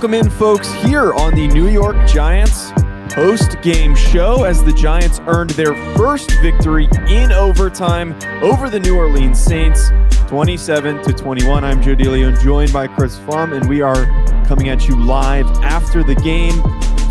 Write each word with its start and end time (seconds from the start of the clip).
Welcome 0.00 0.14
in, 0.14 0.30
folks, 0.30 0.72
here 0.72 1.12
on 1.12 1.34
the 1.34 1.46
New 1.48 1.68
York 1.68 1.94
Giants 2.08 2.72
post 3.10 3.60
game 3.60 3.94
show 3.94 4.44
as 4.44 4.64
the 4.64 4.72
Giants 4.72 5.20
earned 5.26 5.50
their 5.50 5.74
first 5.94 6.32
victory 6.40 6.88
in 7.06 7.32
overtime 7.32 8.14
over 8.42 8.70
the 8.70 8.80
New 8.80 8.96
Orleans 8.96 9.38
Saints, 9.38 9.90
27 10.26 11.02
to 11.02 11.12
21. 11.12 11.64
I'm 11.64 11.82
Joe 11.82 11.94
DeLeon, 11.94 12.42
joined 12.42 12.72
by 12.72 12.86
Chris 12.86 13.18
Pflum, 13.18 13.54
and 13.54 13.68
we 13.68 13.82
are 13.82 14.06
coming 14.46 14.70
at 14.70 14.88
you 14.88 14.96
live 14.96 15.44
after 15.62 16.02
the 16.02 16.14
game 16.14 16.54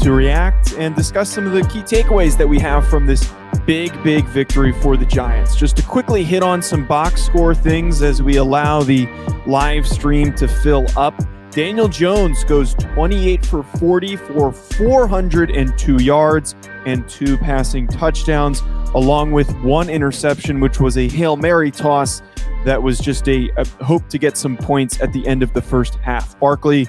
to 0.02 0.12
react 0.12 0.74
and 0.74 0.96
discuss 0.96 1.30
some 1.30 1.46
of 1.46 1.52
the 1.52 1.62
key 1.68 1.82
takeaways 1.82 2.36
that 2.40 2.50
we 2.50 2.58
have 2.58 2.88
from 2.88 3.06
this 3.06 3.32
big, 3.68 3.92
big 4.02 4.26
victory 4.26 4.72
for 4.82 4.98
the 4.98 5.06
Giants. 5.06 5.56
Just 5.56 5.78
to 5.78 5.84
quickly 5.84 6.24
hit 6.24 6.42
on 6.42 6.64
some 6.64 6.88
box 6.88 7.22
score 7.22 7.54
things 7.54 8.02
as 8.02 8.24
we 8.24 8.38
allow 8.38 8.82
the 8.82 9.06
live 9.46 9.88
stream 9.88 10.34
to 10.34 10.48
fill 10.48 10.88
up. 10.98 11.14
Daniel 11.52 11.88
Jones 11.88 12.44
goes 12.44 12.76
28 12.76 13.44
for 13.44 13.64
40 13.64 14.16
for 14.18 14.52
402 14.52 16.04
yards 16.04 16.54
and 16.86 17.10
two 17.10 17.38
passing 17.40 17.88
touchdowns, 17.88 18.62
along 18.94 19.32
with 19.32 19.52
one 19.62 19.90
interception, 19.90 20.60
which 20.60 20.80
was 20.80 20.96
a 20.98 21.08
Hail 21.10 21.38
Mary 21.38 21.72
toss 21.72 22.22
that 22.66 22.82
was 22.82 23.00
just 23.00 23.28
a, 23.28 23.50
a, 23.58 23.66
hope 23.84 24.08
to 24.10 24.20
get 24.20 24.38
some 24.38 24.58
points 24.58 25.02
at 25.02 25.12
the 25.12 25.26
end 25.26 25.42
of 25.42 25.52
the 25.54 25.62
first 25.62 25.96
half. 25.96 26.40
Barkley 26.40 26.88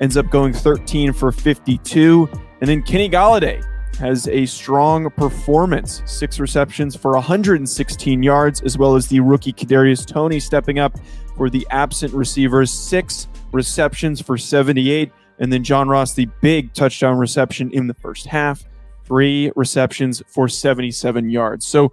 ends 0.00 0.18
up 0.18 0.28
going 0.28 0.52
13 0.52 1.14
for 1.14 1.32
52. 1.32 2.28
And 2.60 2.68
then 2.68 2.82
Kenny 2.82 3.08
Golladay 3.08 3.64
has 3.96 4.28
a 4.28 4.44
strong 4.44 5.10
performance, 5.10 6.02
six 6.04 6.38
receptions 6.38 6.94
for 6.96 7.12
116 7.12 8.22
yards, 8.22 8.60
as 8.62 8.76
well 8.76 8.94
as 8.94 9.06
the 9.06 9.20
rookie 9.20 9.52
Kadarius 9.52 10.04
Toney 10.04 10.40
stepping 10.40 10.78
up 10.78 10.98
for 11.36 11.48
the 11.48 11.66
absent 11.70 12.12
receivers, 12.12 12.70
six 12.70 13.28
receptions 13.52 14.20
for 14.20 14.36
78. 14.38 15.12
And 15.38 15.52
then 15.52 15.64
John 15.64 15.88
Ross, 15.88 16.14
the 16.14 16.28
big 16.40 16.72
touchdown 16.72 17.18
reception 17.18 17.70
in 17.72 17.86
the 17.86 17.94
first 17.94 18.26
half, 18.26 18.64
three 19.04 19.52
receptions 19.56 20.22
for 20.26 20.48
77 20.48 21.30
yards. 21.30 21.66
So, 21.66 21.92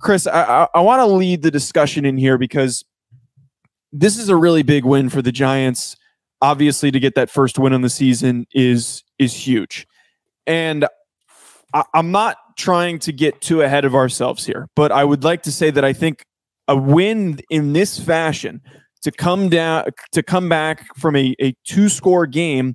Chris, 0.00 0.26
I, 0.26 0.42
I, 0.42 0.68
I 0.74 0.80
want 0.80 1.00
to 1.00 1.06
lead 1.06 1.42
the 1.42 1.50
discussion 1.50 2.04
in 2.04 2.16
here 2.16 2.38
because 2.38 2.84
this 3.92 4.18
is 4.18 4.28
a 4.28 4.36
really 4.36 4.62
big 4.62 4.84
win 4.84 5.08
for 5.08 5.22
the 5.22 5.32
Giants. 5.32 5.96
Obviously, 6.40 6.90
to 6.90 7.00
get 7.00 7.14
that 7.16 7.30
first 7.30 7.58
win 7.58 7.72
on 7.72 7.82
the 7.82 7.90
season 7.90 8.46
is 8.52 9.02
is 9.18 9.34
huge. 9.34 9.86
And 10.46 10.86
I, 11.74 11.84
I'm 11.94 12.12
not 12.12 12.36
trying 12.56 12.98
to 13.00 13.12
get 13.12 13.40
too 13.40 13.62
ahead 13.62 13.84
of 13.84 13.94
ourselves 13.94 14.46
here, 14.46 14.68
but 14.74 14.92
I 14.92 15.04
would 15.04 15.24
like 15.24 15.42
to 15.44 15.52
say 15.52 15.70
that 15.70 15.84
I 15.84 15.92
think 15.92 16.24
a 16.68 16.76
win 16.76 17.40
in 17.50 17.72
this 17.72 17.98
fashion 17.98 18.60
to 19.02 19.10
come 19.10 19.48
down 19.48 19.86
to 20.12 20.22
come 20.22 20.48
back 20.48 20.86
from 20.96 21.16
a, 21.16 21.34
a 21.40 21.54
two 21.64 21.88
score 21.88 22.26
game 22.26 22.74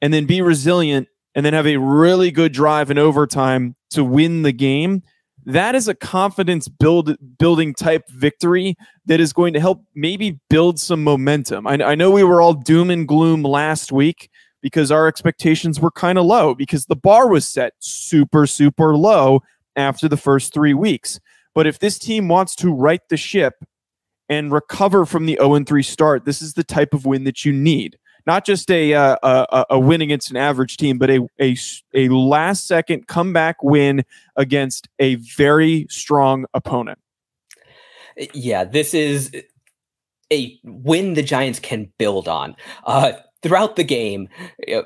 and 0.00 0.12
then 0.12 0.26
be 0.26 0.40
resilient 0.42 1.08
and 1.34 1.44
then 1.44 1.52
have 1.52 1.66
a 1.66 1.76
really 1.76 2.30
good 2.30 2.52
drive 2.52 2.90
in 2.90 2.98
overtime 2.98 3.76
to 3.90 4.04
win 4.04 4.42
the 4.42 4.52
game 4.52 5.02
that 5.46 5.76
is 5.76 5.86
a 5.86 5.94
confidence 5.94 6.66
build 6.66 7.16
building 7.38 7.72
type 7.72 8.02
victory 8.10 8.74
that 9.06 9.20
is 9.20 9.32
going 9.32 9.54
to 9.54 9.60
help 9.60 9.80
maybe 9.94 10.40
build 10.50 10.80
some 10.80 11.04
momentum. 11.04 11.68
I, 11.68 11.74
I 11.74 11.94
know 11.94 12.10
we 12.10 12.24
were 12.24 12.40
all 12.40 12.52
doom 12.52 12.90
and 12.90 13.06
gloom 13.06 13.44
last 13.44 13.92
week 13.92 14.28
because 14.60 14.90
our 14.90 15.06
expectations 15.06 15.78
were 15.78 15.92
kind 15.92 16.18
of 16.18 16.26
low 16.26 16.56
because 16.56 16.86
the 16.86 16.96
bar 16.96 17.28
was 17.28 17.46
set 17.46 17.74
super 17.78 18.46
super 18.46 18.96
low 18.96 19.40
after 19.76 20.08
the 20.08 20.16
first 20.16 20.52
three 20.52 20.74
weeks. 20.74 21.20
But 21.54 21.68
if 21.68 21.78
this 21.78 21.98
team 21.98 22.26
wants 22.26 22.56
to 22.56 22.74
right 22.74 23.00
the 23.08 23.16
ship 23.16 23.54
and 24.28 24.52
recover 24.52 25.06
from 25.06 25.26
the 25.26 25.38
0 25.40 25.64
3 25.64 25.82
start, 25.82 26.24
this 26.24 26.42
is 26.42 26.54
the 26.54 26.64
type 26.64 26.94
of 26.94 27.06
win 27.06 27.24
that 27.24 27.44
you 27.44 27.52
need. 27.52 27.98
Not 28.26 28.44
just 28.44 28.70
a, 28.70 28.92
uh, 28.92 29.16
a, 29.22 29.66
a 29.70 29.78
win 29.78 30.02
against 30.02 30.30
an 30.30 30.36
average 30.36 30.76
team, 30.76 30.98
but 30.98 31.10
a, 31.10 31.26
a, 31.40 31.56
a 31.94 32.08
last 32.08 32.66
second 32.66 33.06
comeback 33.06 33.62
win 33.62 34.04
against 34.34 34.88
a 34.98 35.14
very 35.14 35.86
strong 35.88 36.44
opponent. 36.52 36.98
Yeah, 38.34 38.64
this 38.64 38.94
is 38.94 39.30
a 40.32 40.58
win 40.64 41.14
the 41.14 41.22
Giants 41.22 41.60
can 41.60 41.92
build 41.98 42.26
on. 42.26 42.56
Uh, 42.84 43.12
throughout 43.42 43.76
the 43.76 43.84
game, 43.84 44.28
uh, 44.72 44.82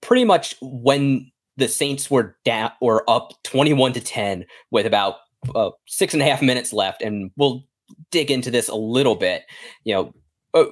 pretty 0.00 0.24
much 0.24 0.56
when 0.62 1.30
the 1.56 1.68
Saints 1.68 2.10
were 2.10 2.36
down 2.44 2.72
or 2.80 3.08
up 3.08 3.32
21 3.44 3.92
to 3.94 4.00
10 4.00 4.46
with 4.70 4.86
about 4.86 5.16
uh, 5.54 5.70
six 5.86 6.14
and 6.14 6.22
a 6.22 6.26
half 6.26 6.40
minutes 6.40 6.72
left, 6.72 7.02
and 7.02 7.30
we'll 7.36 7.64
dig 8.12 8.30
into 8.30 8.50
this 8.50 8.68
a 8.68 8.74
little 8.74 9.16
bit, 9.16 9.42
you 9.84 9.94
know, 9.94 10.14
uh, 10.54 10.64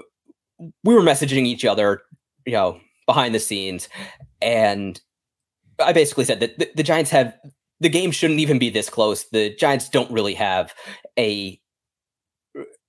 we 0.85 0.95
were 0.95 1.01
messaging 1.01 1.47
each 1.47 1.65
other, 1.65 2.03
you 2.47 2.53
know, 2.53 2.79
behind 3.07 3.35
the 3.35 3.41
scenes, 3.41 3.89
and 4.41 5.01
I 5.81 5.93
basically 5.93 6.25
said 6.25 6.41
that 6.41 6.59
the, 6.59 6.71
the 6.77 6.83
Giants 6.83 7.11
have 7.11 7.35
the 7.81 7.89
game 7.89 8.11
shouldn't 8.11 8.41
even 8.41 8.59
be 8.59 8.71
this 8.71 8.91
close. 8.91 9.25
The 9.31 9.55
Giants 9.57 9.89
don't 9.89 10.11
really 10.11 10.35
have 10.35 10.75
a 11.19 11.59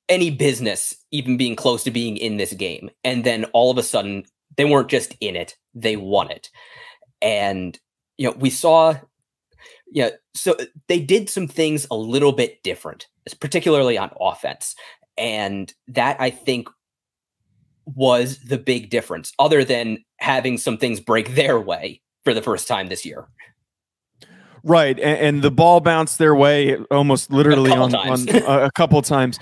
any 0.10 0.30
business 0.30 0.96
even 1.12 1.38
being 1.38 1.56
close 1.56 1.84
to 1.86 1.92
being 1.92 2.18
in 2.18 2.36
this 2.36 2.54
game. 2.54 2.90
And 3.04 3.24
then 3.24 3.46
all 3.54 3.72
of 3.72 3.78
a 3.78 3.84
sudden, 3.84 4.26
they 4.58 4.66
weren't 4.66 4.90
just 4.90 5.16
in 5.22 5.36
it; 5.36 5.56
they 5.74 5.96
won 5.96 6.30
it. 6.30 6.50
And 7.22 7.80
you 8.18 8.28
know, 8.28 8.36
we 8.38 8.50
saw 8.50 8.96
yeah, 9.92 10.12
so 10.34 10.54
uh, 10.54 10.66
they 10.88 11.00
did 11.00 11.30
some 11.30 11.48
things 11.48 11.86
a 11.92 11.96
little 11.96 12.32
bit 12.32 12.64
different, 12.64 13.08
particularly 13.40 13.98
on 13.98 14.12
offense. 14.20 14.76
And 15.18 15.74
that 15.88 16.20
I 16.20 16.30
think 16.30 16.68
was 17.86 18.40
the 18.40 18.58
big 18.58 18.90
difference, 18.90 19.34
other 19.40 19.64
than 19.64 20.04
having 20.18 20.58
some 20.58 20.78
things 20.78 21.00
break 21.00 21.36
their 21.36 21.60
way 21.60 22.02
for 22.24 22.34
the 22.34 22.42
first 22.42 22.68
time 22.68 22.88
this 22.88 23.06
year. 23.06 23.28
Right. 24.64 25.00
And, 25.00 25.20
and 25.20 25.42
the 25.42 25.52
ball 25.52 25.80
bounced 25.80 26.18
their 26.18 26.36
way 26.36 26.78
almost 26.92 27.32
literally 27.32 27.72
on, 27.72 27.94
on 27.96 28.30
a 28.30 28.72
couple 28.72 29.02
times. 29.02 29.40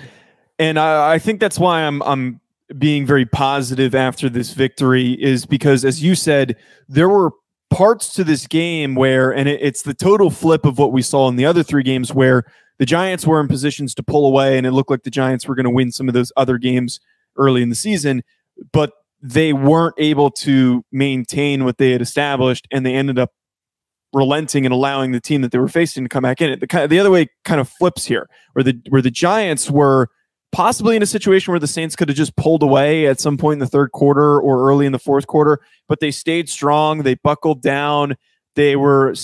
And 0.58 0.78
I, 0.78 1.14
I 1.14 1.18
think 1.18 1.40
that's 1.40 1.58
why 1.58 1.82
I'm 1.82 2.02
I'm 2.02 2.40
being 2.78 3.04
very 3.04 3.26
positive 3.26 3.94
after 3.94 4.28
this 4.28 4.52
victory 4.52 5.12
is 5.20 5.44
because 5.44 5.84
as 5.84 6.02
you 6.02 6.14
said, 6.14 6.56
there 6.88 7.08
were 7.08 7.32
parts 7.70 8.12
to 8.14 8.24
this 8.24 8.46
game 8.46 8.94
where, 8.94 9.30
and 9.34 9.48
it, 9.48 9.60
it's 9.62 9.82
the 9.82 9.94
total 9.94 10.30
flip 10.30 10.64
of 10.64 10.78
what 10.78 10.92
we 10.92 11.02
saw 11.02 11.28
in 11.28 11.36
the 11.36 11.46
other 11.46 11.62
three 11.62 11.82
games 11.82 12.12
where 12.12 12.44
the 12.80 12.86
Giants 12.86 13.26
were 13.26 13.40
in 13.40 13.46
positions 13.46 13.94
to 13.94 14.02
pull 14.02 14.26
away 14.26 14.56
and 14.56 14.66
it 14.66 14.72
looked 14.72 14.90
like 14.90 15.02
the 15.02 15.10
Giants 15.10 15.46
were 15.46 15.54
going 15.54 15.64
to 15.64 15.70
win 15.70 15.92
some 15.92 16.08
of 16.08 16.14
those 16.14 16.32
other 16.34 16.56
games 16.56 16.98
early 17.36 17.62
in 17.62 17.68
the 17.68 17.74
season, 17.74 18.22
but 18.72 18.92
they 19.20 19.52
weren't 19.52 19.94
able 19.98 20.30
to 20.30 20.82
maintain 20.90 21.66
what 21.66 21.76
they 21.76 21.90
had 21.90 22.00
established 22.00 22.66
and 22.72 22.86
they 22.86 22.94
ended 22.94 23.18
up 23.18 23.32
relenting 24.14 24.64
and 24.64 24.72
allowing 24.72 25.12
the 25.12 25.20
team 25.20 25.42
that 25.42 25.52
they 25.52 25.58
were 25.58 25.68
facing 25.68 26.04
to 26.04 26.08
come 26.08 26.22
back 26.22 26.40
in 26.40 26.50
it. 26.50 26.60
The 26.60 26.86
the 26.88 26.98
other 26.98 27.10
way 27.10 27.28
kind 27.44 27.60
of 27.60 27.68
flips 27.68 28.06
here, 28.06 28.30
where 28.54 28.62
the 28.62 28.80
where 28.88 29.02
the 29.02 29.10
Giants 29.10 29.70
were 29.70 30.08
possibly 30.50 30.96
in 30.96 31.02
a 31.02 31.06
situation 31.06 31.52
where 31.52 31.60
the 31.60 31.66
Saints 31.66 31.94
could 31.94 32.08
have 32.08 32.16
just 32.16 32.34
pulled 32.34 32.62
away 32.62 33.06
at 33.06 33.20
some 33.20 33.36
point 33.36 33.56
in 33.56 33.58
the 33.58 33.66
third 33.66 33.92
quarter 33.92 34.40
or 34.40 34.66
early 34.68 34.86
in 34.86 34.92
the 34.92 34.98
fourth 34.98 35.26
quarter, 35.26 35.60
but 35.86 36.00
they 36.00 36.10
stayed 36.10 36.48
strong. 36.48 37.02
They 37.02 37.14
buckled 37.14 37.60
down. 37.60 38.16
They 38.56 38.74
were 38.74 39.14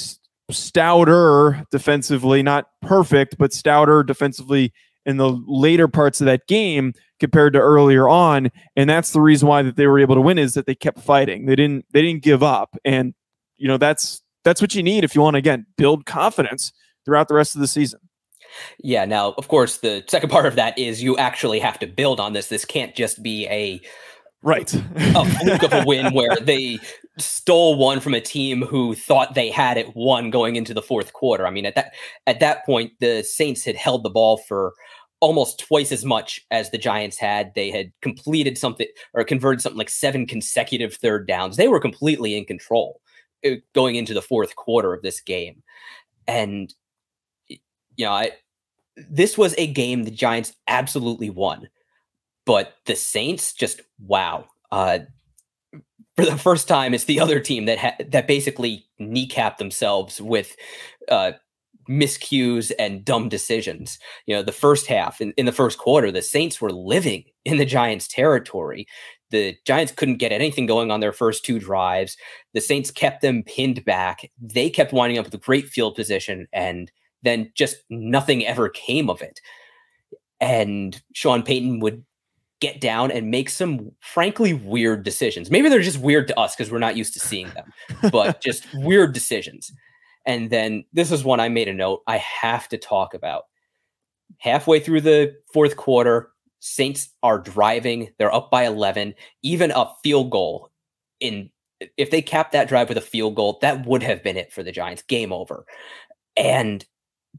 stouter 0.50 1.64
defensively, 1.70 2.42
not 2.42 2.66
perfect, 2.82 3.36
but 3.38 3.52
stouter 3.52 4.02
defensively 4.02 4.72
in 5.04 5.16
the 5.16 5.40
later 5.46 5.88
parts 5.88 6.20
of 6.20 6.26
that 6.26 6.46
game 6.46 6.92
compared 7.20 7.52
to 7.52 7.58
earlier 7.58 8.08
on 8.08 8.50
and 8.74 8.90
that's 8.90 9.12
the 9.12 9.20
reason 9.20 9.48
why 9.48 9.62
that 9.62 9.76
they 9.76 9.86
were 9.86 9.98
able 9.98 10.14
to 10.14 10.20
win 10.20 10.36
is 10.36 10.52
that 10.52 10.66
they 10.66 10.74
kept 10.74 10.98
fighting 10.98 11.46
they 11.46 11.56
didn't 11.56 11.86
they 11.92 12.02
didn't 12.02 12.22
give 12.22 12.42
up 12.42 12.76
and 12.84 13.14
you 13.56 13.66
know 13.66 13.78
that's 13.78 14.20
that's 14.44 14.60
what 14.60 14.74
you 14.74 14.82
need 14.82 15.02
if 15.02 15.14
you 15.14 15.22
want 15.22 15.32
to 15.32 15.38
again 15.38 15.64
build 15.78 16.04
confidence 16.04 16.72
throughout 17.06 17.28
the 17.28 17.34
rest 17.34 17.54
of 17.54 17.60
the 17.62 17.68
season 17.68 18.00
yeah. 18.78 19.04
Now, 19.04 19.34
of 19.36 19.48
course, 19.48 19.78
the 19.78 20.04
second 20.06 20.30
part 20.30 20.46
of 20.46 20.54
that 20.56 20.78
is 20.78 21.02
you 21.02 21.16
actually 21.18 21.58
have 21.60 21.78
to 21.80 21.86
build 21.86 22.20
on 22.20 22.32
this. 22.32 22.48
This 22.48 22.64
can't 22.64 22.94
just 22.94 23.22
be 23.22 23.46
a 23.48 23.80
right 24.42 24.72
a 24.74 25.24
fluke 25.24 25.62
of 25.62 25.72
a 25.72 25.84
win 25.86 26.12
where 26.14 26.36
they 26.36 26.78
stole 27.18 27.76
one 27.76 28.00
from 28.00 28.14
a 28.14 28.20
team 28.20 28.62
who 28.62 28.94
thought 28.94 29.34
they 29.34 29.50
had 29.50 29.76
it 29.76 29.94
won 29.96 30.30
going 30.30 30.56
into 30.56 30.74
the 30.74 30.82
fourth 30.82 31.12
quarter. 31.12 31.46
I 31.46 31.50
mean, 31.50 31.66
at 31.66 31.74
that 31.74 31.92
at 32.26 32.40
that 32.40 32.64
point, 32.64 32.92
the 33.00 33.22
Saints 33.22 33.64
had 33.64 33.76
held 33.76 34.02
the 34.02 34.10
ball 34.10 34.36
for 34.36 34.74
almost 35.20 35.58
twice 35.58 35.92
as 35.92 36.04
much 36.04 36.40
as 36.50 36.70
the 36.70 36.78
Giants 36.78 37.18
had. 37.18 37.52
They 37.54 37.70
had 37.70 37.92
completed 38.02 38.58
something 38.58 38.86
or 39.14 39.24
converted 39.24 39.62
something 39.62 39.78
like 39.78 39.90
seven 39.90 40.26
consecutive 40.26 40.94
third 40.94 41.26
downs. 41.26 41.56
They 41.56 41.68
were 41.68 41.80
completely 41.80 42.36
in 42.36 42.44
control 42.44 43.00
uh, 43.44 43.52
going 43.74 43.96
into 43.96 44.14
the 44.14 44.22
fourth 44.22 44.56
quarter 44.56 44.92
of 44.92 45.02
this 45.02 45.20
game. 45.20 45.62
And 46.28 46.72
you 47.48 48.04
know, 48.04 48.12
I 48.12 48.32
this 49.10 49.36
was 49.36 49.54
a 49.58 49.66
game 49.66 50.04
the 50.04 50.10
Giants 50.10 50.54
absolutely 50.68 51.30
won, 51.30 51.68
but 52.46 52.74
the 52.86 52.96
Saints 52.96 53.52
just 53.52 53.82
wow. 53.98 54.46
Uh, 54.70 55.00
for 56.16 56.24
the 56.24 56.38
first 56.38 56.66
time, 56.66 56.94
it's 56.94 57.04
the 57.04 57.20
other 57.20 57.40
team 57.40 57.66
that 57.66 57.78
ha- 57.78 57.96
that 58.08 58.26
basically 58.26 58.86
kneecapped 58.98 59.58
themselves 59.58 60.20
with 60.20 60.56
uh, 61.10 61.32
miscues 61.88 62.72
and 62.78 63.04
dumb 63.04 63.28
decisions. 63.28 63.98
You 64.26 64.36
know, 64.36 64.42
the 64.42 64.52
first 64.52 64.86
half 64.86 65.20
in, 65.20 65.32
in 65.36 65.44
the 65.44 65.52
first 65.52 65.78
quarter, 65.78 66.10
the 66.10 66.22
Saints 66.22 66.60
were 66.60 66.72
living 66.72 67.24
in 67.44 67.58
the 67.58 67.66
Giants' 67.66 68.08
territory. 68.08 68.86
The 69.30 69.56
Giants 69.66 69.92
couldn't 69.92 70.16
get 70.16 70.32
anything 70.32 70.66
going 70.66 70.90
on 70.90 71.00
their 71.00 71.12
first 71.12 71.44
two 71.44 71.58
drives. 71.58 72.16
The 72.54 72.60
Saints 72.60 72.90
kept 72.90 73.22
them 73.22 73.42
pinned 73.42 73.84
back. 73.84 74.30
They 74.40 74.70
kept 74.70 74.92
winding 74.92 75.18
up 75.18 75.26
with 75.26 75.34
a 75.34 75.38
great 75.38 75.68
field 75.68 75.96
position, 75.96 76.46
and 76.52 76.90
then 77.22 77.52
just 77.54 77.76
nothing 77.90 78.46
ever 78.46 78.68
came 78.68 79.10
of 79.10 79.20
it. 79.20 79.40
And 80.40 81.00
Sean 81.12 81.42
Payton 81.42 81.80
would 81.80 82.04
get 82.66 82.80
down 82.80 83.10
and 83.10 83.30
make 83.30 83.48
some 83.48 83.92
frankly 84.00 84.52
weird 84.52 85.04
decisions. 85.04 85.50
Maybe 85.50 85.68
they're 85.68 85.80
just 85.80 86.00
weird 86.00 86.26
to 86.28 86.38
us 86.38 86.56
because 86.56 86.70
we're 86.70 86.78
not 86.78 86.96
used 86.96 87.12
to 87.14 87.20
seeing 87.20 87.48
them, 87.50 87.72
but 88.10 88.40
just 88.44 88.66
weird 88.74 89.14
decisions. 89.14 89.72
And 90.24 90.50
then 90.50 90.84
this 90.92 91.12
is 91.12 91.22
one 91.22 91.38
I 91.38 91.48
made 91.48 91.68
a 91.68 91.74
note 91.74 92.02
I 92.06 92.16
have 92.18 92.68
to 92.70 92.78
talk 92.78 93.14
about. 93.14 93.44
Halfway 94.38 94.80
through 94.80 95.02
the 95.02 95.34
fourth 95.52 95.76
quarter, 95.76 96.30
Saints 96.58 97.10
are 97.22 97.38
driving. 97.38 98.10
They're 98.18 98.34
up 98.34 98.50
by 98.50 98.64
11. 98.64 99.14
Even 99.42 99.70
a 99.70 99.86
field 100.02 100.30
goal 100.30 100.72
in 101.20 101.50
if 101.98 102.10
they 102.10 102.22
capped 102.22 102.52
that 102.52 102.68
drive 102.68 102.88
with 102.88 102.96
a 102.96 103.02
field 103.02 103.36
goal, 103.36 103.58
that 103.60 103.86
would 103.86 104.02
have 104.02 104.22
been 104.24 104.38
it 104.38 104.50
for 104.50 104.62
the 104.62 104.72
Giants. 104.72 105.02
Game 105.02 105.32
over. 105.32 105.66
And 106.36 106.84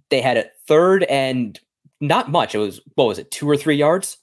they 0.09 0.21
had 0.21 0.37
a 0.37 0.49
third 0.67 1.03
and 1.03 1.59
not 1.99 2.31
much. 2.31 2.55
It 2.55 2.59
was 2.59 2.79
what 2.95 3.07
was 3.07 3.19
it, 3.19 3.31
two 3.31 3.49
or 3.49 3.57
three 3.57 3.75
yards? 3.75 4.17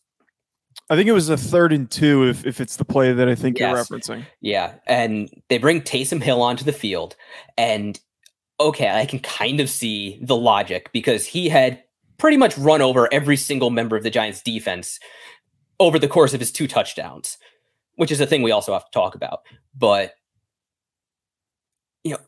I 0.91 0.97
think 0.97 1.09
it 1.09 1.13
was 1.13 1.31
a 1.31 1.37
third 1.37 1.73
and 1.73 1.91
two 1.91 2.29
if, 2.29 2.45
if 2.45 2.61
it's 2.61 2.77
the 2.77 2.85
play 2.85 3.13
that 3.13 3.29
I 3.29 3.35
think 3.35 3.59
yes. 3.59 3.71
you're 3.71 3.99
referencing. 3.99 4.27
Yeah. 4.41 4.75
And 4.87 5.31
they 5.49 5.59
bring 5.59 5.81
Taysom 5.81 6.23
Hill 6.23 6.43
onto 6.43 6.65
the 6.65 6.73
field. 6.73 7.17
And 7.57 7.99
okay, 8.61 8.91
I 8.91 9.07
can 9.07 9.19
kind 9.21 9.61
of 9.61 9.71
see 9.71 10.19
the 10.23 10.37
logic 10.37 10.91
because 10.93 11.27
he 11.27 11.49
had 11.49 11.83
pretty 12.19 12.37
much 12.37 12.57
run 12.59 12.83
over 12.83 13.09
every 13.13 13.37
single 13.37 13.71
member 13.71 13.97
of 13.97 14.03
the 14.03 14.11
Giants 14.11 14.43
defense 14.43 15.01
over 15.81 15.99
the 15.99 16.09
course 16.09 16.35
of 16.35 16.41
his 16.41 16.53
two 16.53 16.69
touchdowns, 16.69 17.39
which 17.97 18.13
is 18.13 18.21
a 18.21 18.27
thing 18.27 18.43
we 18.43 18.53
also 18.53 18.73
have 18.73 18.85
to 18.85 18.91
talk 18.93 19.15
about. 19.15 19.41
But 19.77 20.15
you 22.05 22.13
know, 22.13 22.21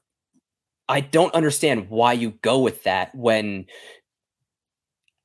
I 0.88 1.00
don't 1.00 1.35
understand 1.35 1.91
why 1.91 2.14
you 2.14 2.31
go 2.43 2.58
with 2.58 2.85
that 2.85 3.14
when 3.14 3.67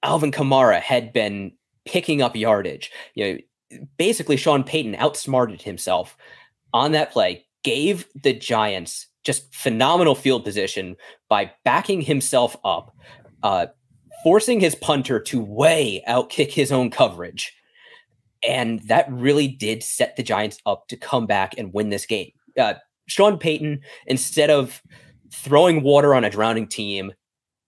Alvin 0.04 0.32
Kamara 0.32 0.82
had 0.82 1.14
been 1.14 1.54
picking 1.86 2.22
up 2.22 2.36
yardage. 2.36 2.92
You 3.16 3.34
know, 3.34 3.80
basically 3.98 4.38
Sean 4.38 4.64
Payton 4.64 4.96
outsmarted 4.96 5.62
himself 5.62 6.18
on 6.74 6.92
that 6.94 7.12
play, 7.12 7.46
gave 7.64 8.08
the 8.16 8.34
Giants 8.34 9.08
just 9.24 9.54
phenomenal 9.54 10.16
field 10.16 10.44
position 10.44 10.96
by 11.30 11.52
backing 11.64 12.02
himself 12.02 12.58
up, 12.64 12.96
uh, 13.44 13.68
forcing 14.24 14.60
his 14.60 14.76
punter 14.76 15.20
to 15.20 15.42
way 15.42 16.04
outkick 16.08 16.52
his 16.52 16.72
own 16.72 16.90
coverage. 16.90 17.54
And 18.44 18.80
that 18.88 19.12
really 19.12 19.48
did 19.48 19.84
set 19.84 20.16
the 20.16 20.24
Giants 20.24 20.58
up 20.66 20.88
to 20.88 20.98
come 20.98 21.28
back 21.28 21.54
and 21.58 21.74
win 21.74 21.90
this 21.90 22.06
game. 22.06 22.32
Uh, 22.60 22.76
Sean 23.08 23.38
Payton, 23.38 23.82
instead 24.08 24.50
of 24.50 24.82
throwing 25.32 25.84
water 25.84 26.16
on 26.16 26.24
a 26.24 26.30
drowning 26.30 26.68
team, 26.68 27.12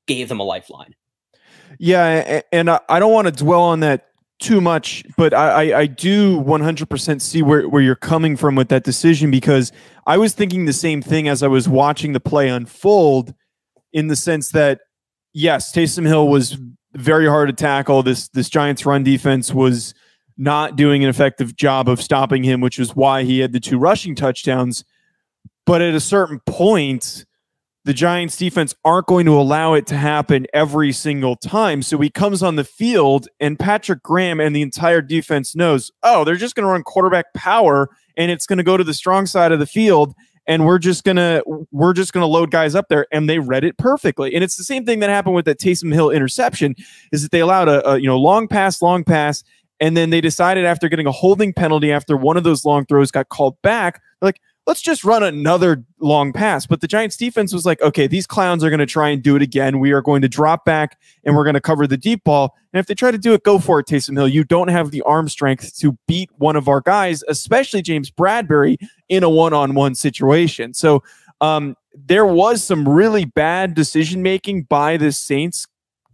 gave 0.08 0.30
them 0.30 0.40
a 0.40 0.44
lifeline. 0.44 0.96
Yeah, 1.80 2.42
and 2.52 2.70
I 2.70 3.00
don't 3.00 3.12
want 3.12 3.28
to 3.28 3.32
dwell 3.32 3.62
on 3.62 3.82
that 3.82 4.08
too 4.40 4.60
much, 4.60 5.06
but 5.16 5.34
I, 5.34 5.80
I, 5.80 5.86
do 5.86 6.42
100% 6.42 7.22
see 7.22 7.42
where, 7.42 7.70
where 7.70 7.82
you're 7.82 7.96
coming 7.96 8.36
from 8.36 8.56
with 8.56 8.68
that 8.70 8.84
decision 8.84 9.32
because 9.32 9.72
I 10.06 10.18
was 10.18 10.34
thinking 10.34 10.66
the 10.66 10.74
same 10.74 11.02
thing 11.02 11.30
as 11.30 11.44
I 11.44 11.48
was 11.48 11.70
watching 11.70 12.12
the 12.12 12.20
play 12.20 12.50
unfold 12.50 13.34
in 13.94 14.08
the 14.08 14.18
sense 14.18 14.50
that, 14.52 14.82
yes, 15.34 15.72
Taysom 15.72 16.06
Hill 16.06 16.28
was 16.28 16.58
very 16.94 17.26
hard 17.26 17.50
to 17.50 17.54
tackle. 17.54 18.04
This, 18.04 18.28
this 18.30 18.50
Giants 18.50 18.86
run 18.86 19.04
defense 19.04 19.54
was 19.54 19.94
not 20.38 20.76
doing 20.76 21.04
an 21.04 21.10
effective 21.10 21.56
job 21.56 21.88
of 21.88 22.02
stopping 22.02 22.44
him, 22.44 22.60
which 22.60 22.78
was 22.78 22.96
why 22.96 23.24
he 23.24 23.40
had 23.40 23.54
the 23.54 23.60
two 23.60 23.78
rushing 23.78 24.16
touchdowns. 24.16 24.84
But 25.66 25.82
at 25.82 25.94
a 25.94 26.02
certain 26.02 26.42
point, 26.46 27.26
the 27.86 27.94
Giants 27.94 28.38
defense 28.38 28.74
aren't 28.86 29.08
going 29.08 29.26
to 29.26 29.38
allow 29.38 29.74
it 29.74 29.86
to 29.88 29.98
happen 29.98 30.48
every 30.54 30.92
single 30.92 31.36
time. 31.36 31.82
So 31.82 31.98
he 31.98 32.10
comes 32.10 32.42
on 32.42 32.56
the 32.56 32.64
field 32.64 33.28
and 33.40 33.60
Patrick 33.60 34.02
Graham 34.04 34.40
and 34.40 34.56
the 34.56 34.62
entire 34.62 35.02
defense 35.02 35.56
knows, 35.56 35.92
oh, 36.02 36.24
they're 36.24 36.36
just 36.36 36.56
going 36.56 36.66
to 36.66 36.72
run 36.72 36.84
quarterback 36.84 37.34
power 37.34 37.90
and 38.16 38.32
it's 38.32 38.46
going 38.46 38.58
to 38.58 38.64
go 38.64 38.78
to 38.78 38.84
the 38.84 38.94
strong 38.94 39.26
side 39.26 39.52
of 39.52 39.60
the 39.60 39.66
field 39.66 40.14
and 40.48 40.66
we're 40.66 40.80
just 40.80 41.04
going 41.04 41.18
to 41.18 41.44
we're 41.72 41.94
just 41.94 42.14
going 42.14 42.22
to 42.22 42.28
load 42.28 42.52
guys 42.52 42.76
up 42.76 42.88
there 42.90 43.06
and 43.12 43.30
they 43.30 43.40
read 43.40 43.64
it 43.64 43.78
perfectly. 43.78 44.34
And 44.34 44.44
it's 44.44 44.56
the 44.56 44.64
same 44.64 44.86
thing 44.86 45.00
that 45.00 45.10
happened 45.10 45.36
with 45.36 45.46
that 45.46 45.60
Taysom 45.60 45.94
Hill 45.94 46.10
interception 46.10 46.76
is 47.12 47.22
that 47.22 47.32
they 47.32 47.40
allowed 47.42 47.68
a, 47.68 47.90
a 47.90 47.98
you 47.98 48.08
know 48.08 48.18
long 48.18 48.48
pass, 48.48 48.82
long 48.82 49.04
pass 49.04 49.44
and 49.84 49.98
then 49.98 50.12
they 50.12 50.22
decided 50.22 50.64
after 50.64 50.88
getting 50.88 51.08
a 51.08 51.12
holding 51.12 51.52
penalty 51.52 51.92
after 51.92 52.16
one 52.16 52.38
of 52.38 52.46
those 52.46 52.64
long 52.64 52.86
throws 52.86 53.12
got 53.12 53.28
called 53.28 53.62
back, 53.62 54.02
like 54.22 54.40
let's 54.66 54.82
just 54.82 55.04
run 55.04 55.24
another 55.24 55.84
long 56.00 56.32
pass. 56.32 56.66
But 56.66 56.82
the 56.82 56.88
Giants 56.88 57.18
defense 57.18 57.54
was 57.54 57.66
like, 57.66 57.82
okay, 57.82 58.08
these 58.08 58.26
clowns 58.26 58.64
are 58.64 58.70
going 58.70 58.80
to 58.80 58.86
try 58.86 59.10
and 59.10 59.22
do 59.22 59.36
it 59.36 59.42
again. 59.42 59.80
We 59.80 59.92
are 59.92 60.02
going 60.02 60.22
to 60.22 60.30
drop 60.30 60.66
back 60.66 61.00
and 61.24 61.36
we're 61.36 61.44
going 61.44 61.56
to 61.56 61.62
cover 61.62 61.86
the 61.86 61.98
deep 61.98 62.24
ball. 62.24 62.56
And 62.72 62.80
if 62.80 62.88
they 62.88 62.96
try 62.96 63.12
to 63.12 63.18
do 63.18 63.34
it, 63.34 63.44
go 63.44 63.60
for 63.60 63.80
it, 63.80 63.88
Taysom 63.88 64.16
Hill. 64.16 64.28
You 64.28 64.44
don't 64.44 64.70
have 64.70 64.92
the 64.92 65.02
arm 65.02 65.28
strength 65.28 65.78
to 65.80 65.98
beat 66.08 66.30
one 66.38 66.56
of 66.56 66.68
our 66.68 66.82
guys, 66.82 67.24
especially 67.28 67.82
James 67.82 68.10
Bradberry, 68.10 68.78
in 69.10 69.24
a 69.24 69.30
one 69.30 69.54
on 69.54 69.76
one 69.76 69.96
situation. 69.96 70.74
So 70.74 71.04
um, 71.42 71.76
there 71.94 72.26
was 72.26 72.64
some 72.64 72.88
really 72.88 73.26
bad 73.26 73.74
decision 73.74 74.24
making 74.24 74.64
by 74.64 74.98
the 74.98 75.12
Saints 75.12 75.68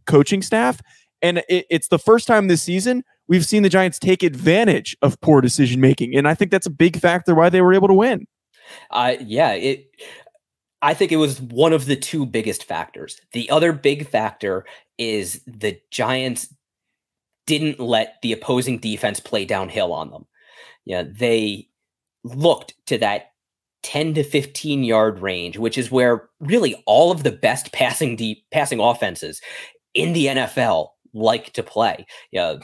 coaching 0.06 0.42
staff. 0.42 0.82
And 1.22 1.40
it, 1.50 1.66
it's 1.70 1.90
the 1.90 2.00
first 2.00 2.28
time 2.28 2.48
this 2.48 2.64
season 2.64 3.04
we've 3.28 3.46
seen 3.46 3.62
the 3.64 3.70
Giants 3.70 4.00
take 4.00 4.24
advantage 4.24 4.98
of 5.02 5.22
poor 5.22 5.40
decision 5.40 5.80
making. 5.80 6.16
And 6.16 6.28
I 6.28 6.34
think 6.34 6.52
that's 6.52 6.66
a 6.66 6.72
big 6.72 6.98
factor 6.98 7.36
why 7.36 7.50
they 7.50 7.62
were 7.62 7.74
able 7.74 7.88
to 7.88 7.94
win. 7.94 8.26
Uh, 8.92 9.16
yeah, 9.20 9.52
it. 9.52 9.90
I 10.82 10.94
think 10.94 11.12
it 11.12 11.18
was 11.18 11.42
one 11.42 11.74
of 11.74 11.86
the 11.86 11.96
two 11.96 12.26
biggest 12.26 12.64
factors. 12.64 13.20
The 13.34 13.50
other 13.50 13.74
big 13.74 14.08
factor 14.08 14.66
is 14.98 15.42
the 15.46 15.80
Giants 15.92 16.54
didn't 17.46 17.80
let 17.80 18.16
the 18.22 18.32
opposing 18.32 18.80
defense 18.80 19.20
play 19.20 19.44
downhill 19.44 19.92
on 19.92 20.12
them. 20.12 20.26
Yeah, 20.86 21.04
they 21.04 21.68
looked 22.24 22.76
to 22.88 22.98
that 23.00 23.32
10 23.84 24.14
to 24.16 24.24
15 24.24 24.84
yard 24.84 25.20
range, 25.20 25.58
which 25.58 25.78
is 25.78 25.92
where 25.92 26.30
really 26.40 26.82
all 26.86 27.12
of 27.12 27.24
the 27.24 27.32
best 27.32 27.72
passing 27.72 28.16
deep 28.16 28.44
passing 28.52 28.80
offenses 28.80 29.42
in 29.94 30.14
the 30.14 30.28
NFL 30.28 30.90
like 31.14 31.54
to 31.54 31.64
play. 31.64 32.06
Yeah, 32.32 32.58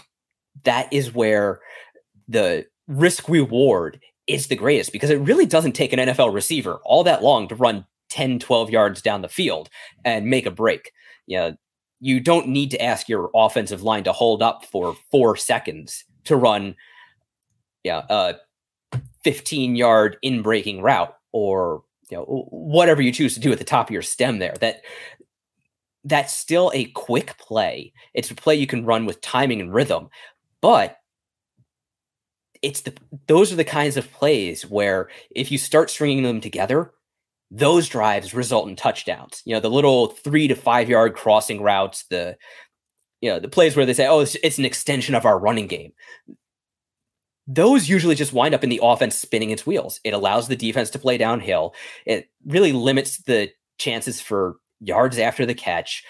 that 0.63 0.91
is 0.91 1.13
where 1.13 1.59
the 2.27 2.65
risk 2.87 3.29
reward 3.29 3.99
is 4.27 4.47
the 4.47 4.55
greatest 4.55 4.91
because 4.91 5.09
it 5.09 5.19
really 5.19 5.45
doesn't 5.45 5.73
take 5.73 5.93
an 5.93 5.99
NFL 5.99 6.33
receiver 6.33 6.79
all 6.83 7.03
that 7.03 7.23
long 7.23 7.47
to 7.47 7.55
run 7.55 7.85
10, 8.09 8.39
12 8.39 8.69
yards 8.69 9.01
down 9.01 9.21
the 9.21 9.29
field 9.29 9.69
and 10.03 10.25
make 10.25 10.45
a 10.45 10.51
break. 10.51 10.91
You 11.27 11.37
know, 11.37 11.55
you 11.99 12.19
don't 12.19 12.47
need 12.47 12.71
to 12.71 12.81
ask 12.81 13.07
your 13.07 13.29
offensive 13.35 13.83
line 13.83 14.03
to 14.03 14.11
hold 14.11 14.41
up 14.41 14.65
for 14.65 14.95
four 15.11 15.35
seconds 15.35 16.05
to 16.25 16.35
run 16.35 16.75
yeah, 17.83 18.03
a 18.09 18.35
15 19.23 19.75
yard 19.75 20.17
in 20.21 20.41
breaking 20.41 20.81
route 20.81 21.15
or 21.31 21.83
you 22.09 22.17
know 22.17 22.47
whatever 22.49 23.01
you 23.01 23.11
choose 23.11 23.33
to 23.33 23.39
do 23.39 23.51
at 23.51 23.57
the 23.57 23.63
top 23.63 23.87
of 23.87 23.93
your 23.93 24.01
stem 24.01 24.39
there 24.39 24.53
that 24.59 24.81
that's 26.03 26.33
still 26.33 26.71
a 26.73 26.85
quick 26.91 27.37
play 27.37 27.91
it's 28.13 28.29
a 28.29 28.35
play 28.35 28.55
you 28.55 28.67
can 28.67 28.85
run 28.85 29.05
with 29.05 29.21
timing 29.21 29.61
and 29.61 29.73
rhythm 29.73 30.09
but 30.61 30.97
it's 32.65 32.81
the 32.81 32.93
those 33.27 33.53
are 33.53 33.55
the 33.55 33.63
kinds 33.63 33.95
of 33.95 34.11
plays 34.11 34.63
where 34.65 35.07
if 35.29 35.51
you 35.51 35.57
start 35.59 35.91
stringing 35.91 36.23
them 36.23 36.41
together, 36.41 36.91
those 37.51 37.87
drives 37.87 38.33
result 38.33 38.67
in 38.67 38.75
touchdowns. 38.75 39.43
You 39.45 39.53
know, 39.53 39.59
the 39.59 39.69
little 39.69 40.07
three 40.07 40.47
to 40.47 40.55
five 40.55 40.89
yard 40.89 41.13
crossing 41.13 41.61
routes, 41.61 42.05
the 42.09 42.37
you 43.21 43.29
know 43.29 43.39
the 43.39 43.47
plays 43.47 43.75
where 43.75 43.85
they 43.85 43.93
say, 43.93 44.07
"Oh, 44.07 44.21
it's, 44.21 44.35
it's 44.43 44.57
an 44.57 44.65
extension 44.65 45.13
of 45.13 45.25
our 45.25 45.37
running 45.37 45.67
game." 45.67 45.91
Those 47.47 47.87
usually 47.87 48.15
just 48.15 48.33
wind 48.33 48.55
up 48.55 48.63
in 48.63 48.71
the 48.71 48.79
offense 48.81 49.15
spinning 49.15 49.51
its 49.51 49.67
wheels. 49.67 49.99
It 50.03 50.15
allows 50.15 50.47
the 50.47 50.55
defense 50.55 50.89
to 50.91 50.99
play 50.99 51.19
downhill. 51.19 51.75
It 52.07 52.29
really 52.47 52.73
limits 52.73 53.17
the 53.19 53.51
chances 53.77 54.19
for 54.19 54.55
yards 54.79 55.19
after 55.19 55.45
the 55.45 55.53
catch, 55.53 56.03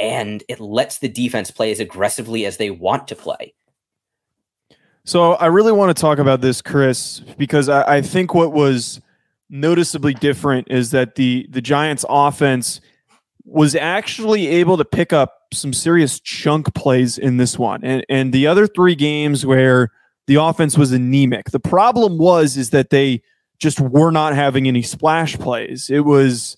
and 0.00 0.42
it 0.48 0.58
lets 0.58 0.98
the 0.98 1.08
defense 1.08 1.52
play 1.52 1.70
as 1.70 1.78
aggressively 1.78 2.44
as 2.46 2.56
they 2.56 2.70
want 2.70 3.06
to 3.08 3.14
play. 3.14 3.54
So 5.04 5.32
I 5.32 5.46
really 5.46 5.72
want 5.72 5.96
to 5.96 6.00
talk 6.00 6.18
about 6.18 6.40
this, 6.40 6.60
Chris, 6.62 7.20
because 7.38 7.68
I, 7.68 7.96
I, 7.96 8.02
think 8.02 8.34
what 8.34 8.52
was 8.52 9.00
noticeably 9.48 10.14
different 10.14 10.68
is 10.70 10.90
that 10.90 11.14
the 11.14 11.46
the 11.50 11.60
Giants 11.62 12.04
offense 12.08 12.80
was 13.44 13.74
actually 13.74 14.46
able 14.46 14.76
to 14.76 14.84
pick 14.84 15.12
up 15.12 15.46
some 15.52 15.72
serious 15.72 16.20
chunk 16.20 16.74
plays 16.74 17.18
in 17.18 17.38
this 17.38 17.58
one. 17.58 17.82
And 17.82 18.04
and 18.08 18.32
the 18.32 18.46
other 18.46 18.66
three 18.66 18.94
games 18.94 19.44
where 19.46 19.90
the 20.26 20.36
offense 20.36 20.78
was 20.78 20.92
anemic. 20.92 21.50
The 21.50 21.60
problem 21.60 22.18
was 22.18 22.56
is 22.56 22.70
that 22.70 22.90
they 22.90 23.22
just 23.58 23.80
were 23.80 24.10
not 24.10 24.34
having 24.34 24.68
any 24.68 24.82
splash 24.82 25.36
plays. 25.38 25.90
It 25.90 26.04
was 26.04 26.56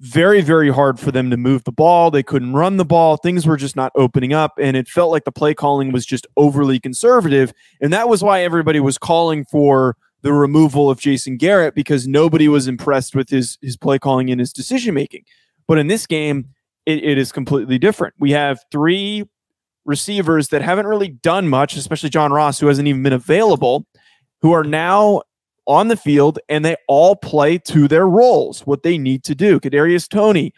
very, 0.00 0.40
very 0.40 0.70
hard 0.70 0.98
for 0.98 1.12
them 1.12 1.30
to 1.30 1.36
move 1.36 1.64
the 1.64 1.72
ball. 1.72 2.10
They 2.10 2.22
couldn't 2.22 2.54
run 2.54 2.78
the 2.78 2.86
ball. 2.86 3.18
Things 3.18 3.46
were 3.46 3.58
just 3.58 3.76
not 3.76 3.92
opening 3.94 4.32
up. 4.32 4.52
And 4.58 4.76
it 4.76 4.88
felt 4.88 5.10
like 5.10 5.24
the 5.24 5.32
play 5.32 5.52
calling 5.54 5.92
was 5.92 6.06
just 6.06 6.26
overly 6.36 6.80
conservative. 6.80 7.52
And 7.82 7.92
that 7.92 8.08
was 8.08 8.24
why 8.24 8.42
everybody 8.42 8.80
was 8.80 8.96
calling 8.96 9.44
for 9.44 9.96
the 10.22 10.32
removal 10.32 10.90
of 10.90 11.00
Jason 11.00 11.36
Garrett 11.36 11.74
because 11.74 12.08
nobody 12.08 12.48
was 12.48 12.66
impressed 12.66 13.14
with 13.14 13.28
his, 13.28 13.58
his 13.60 13.76
play 13.76 13.98
calling 13.98 14.30
and 14.30 14.40
his 14.40 14.52
decision 14.52 14.94
making. 14.94 15.24
But 15.68 15.78
in 15.78 15.86
this 15.86 16.06
game, 16.06 16.48
it, 16.86 17.04
it 17.04 17.18
is 17.18 17.30
completely 17.30 17.78
different. 17.78 18.14
We 18.18 18.30
have 18.32 18.64
three 18.72 19.28
receivers 19.84 20.48
that 20.48 20.62
haven't 20.62 20.86
really 20.86 21.08
done 21.08 21.48
much, 21.48 21.76
especially 21.76 22.08
John 22.08 22.32
Ross, 22.32 22.58
who 22.58 22.68
hasn't 22.68 22.88
even 22.88 23.02
been 23.02 23.12
available, 23.12 23.86
who 24.40 24.52
are 24.52 24.64
now 24.64 25.22
on 25.70 25.86
the 25.86 25.96
field 25.96 26.40
and 26.48 26.64
they 26.64 26.76
all 26.88 27.14
play 27.14 27.56
to 27.56 27.86
their 27.86 28.06
roles, 28.06 28.66
what 28.66 28.82
they 28.82 28.98
need 28.98 29.22
to 29.22 29.36
do. 29.36 29.60
Kadarius 29.60 30.08
Toney, 30.08 30.52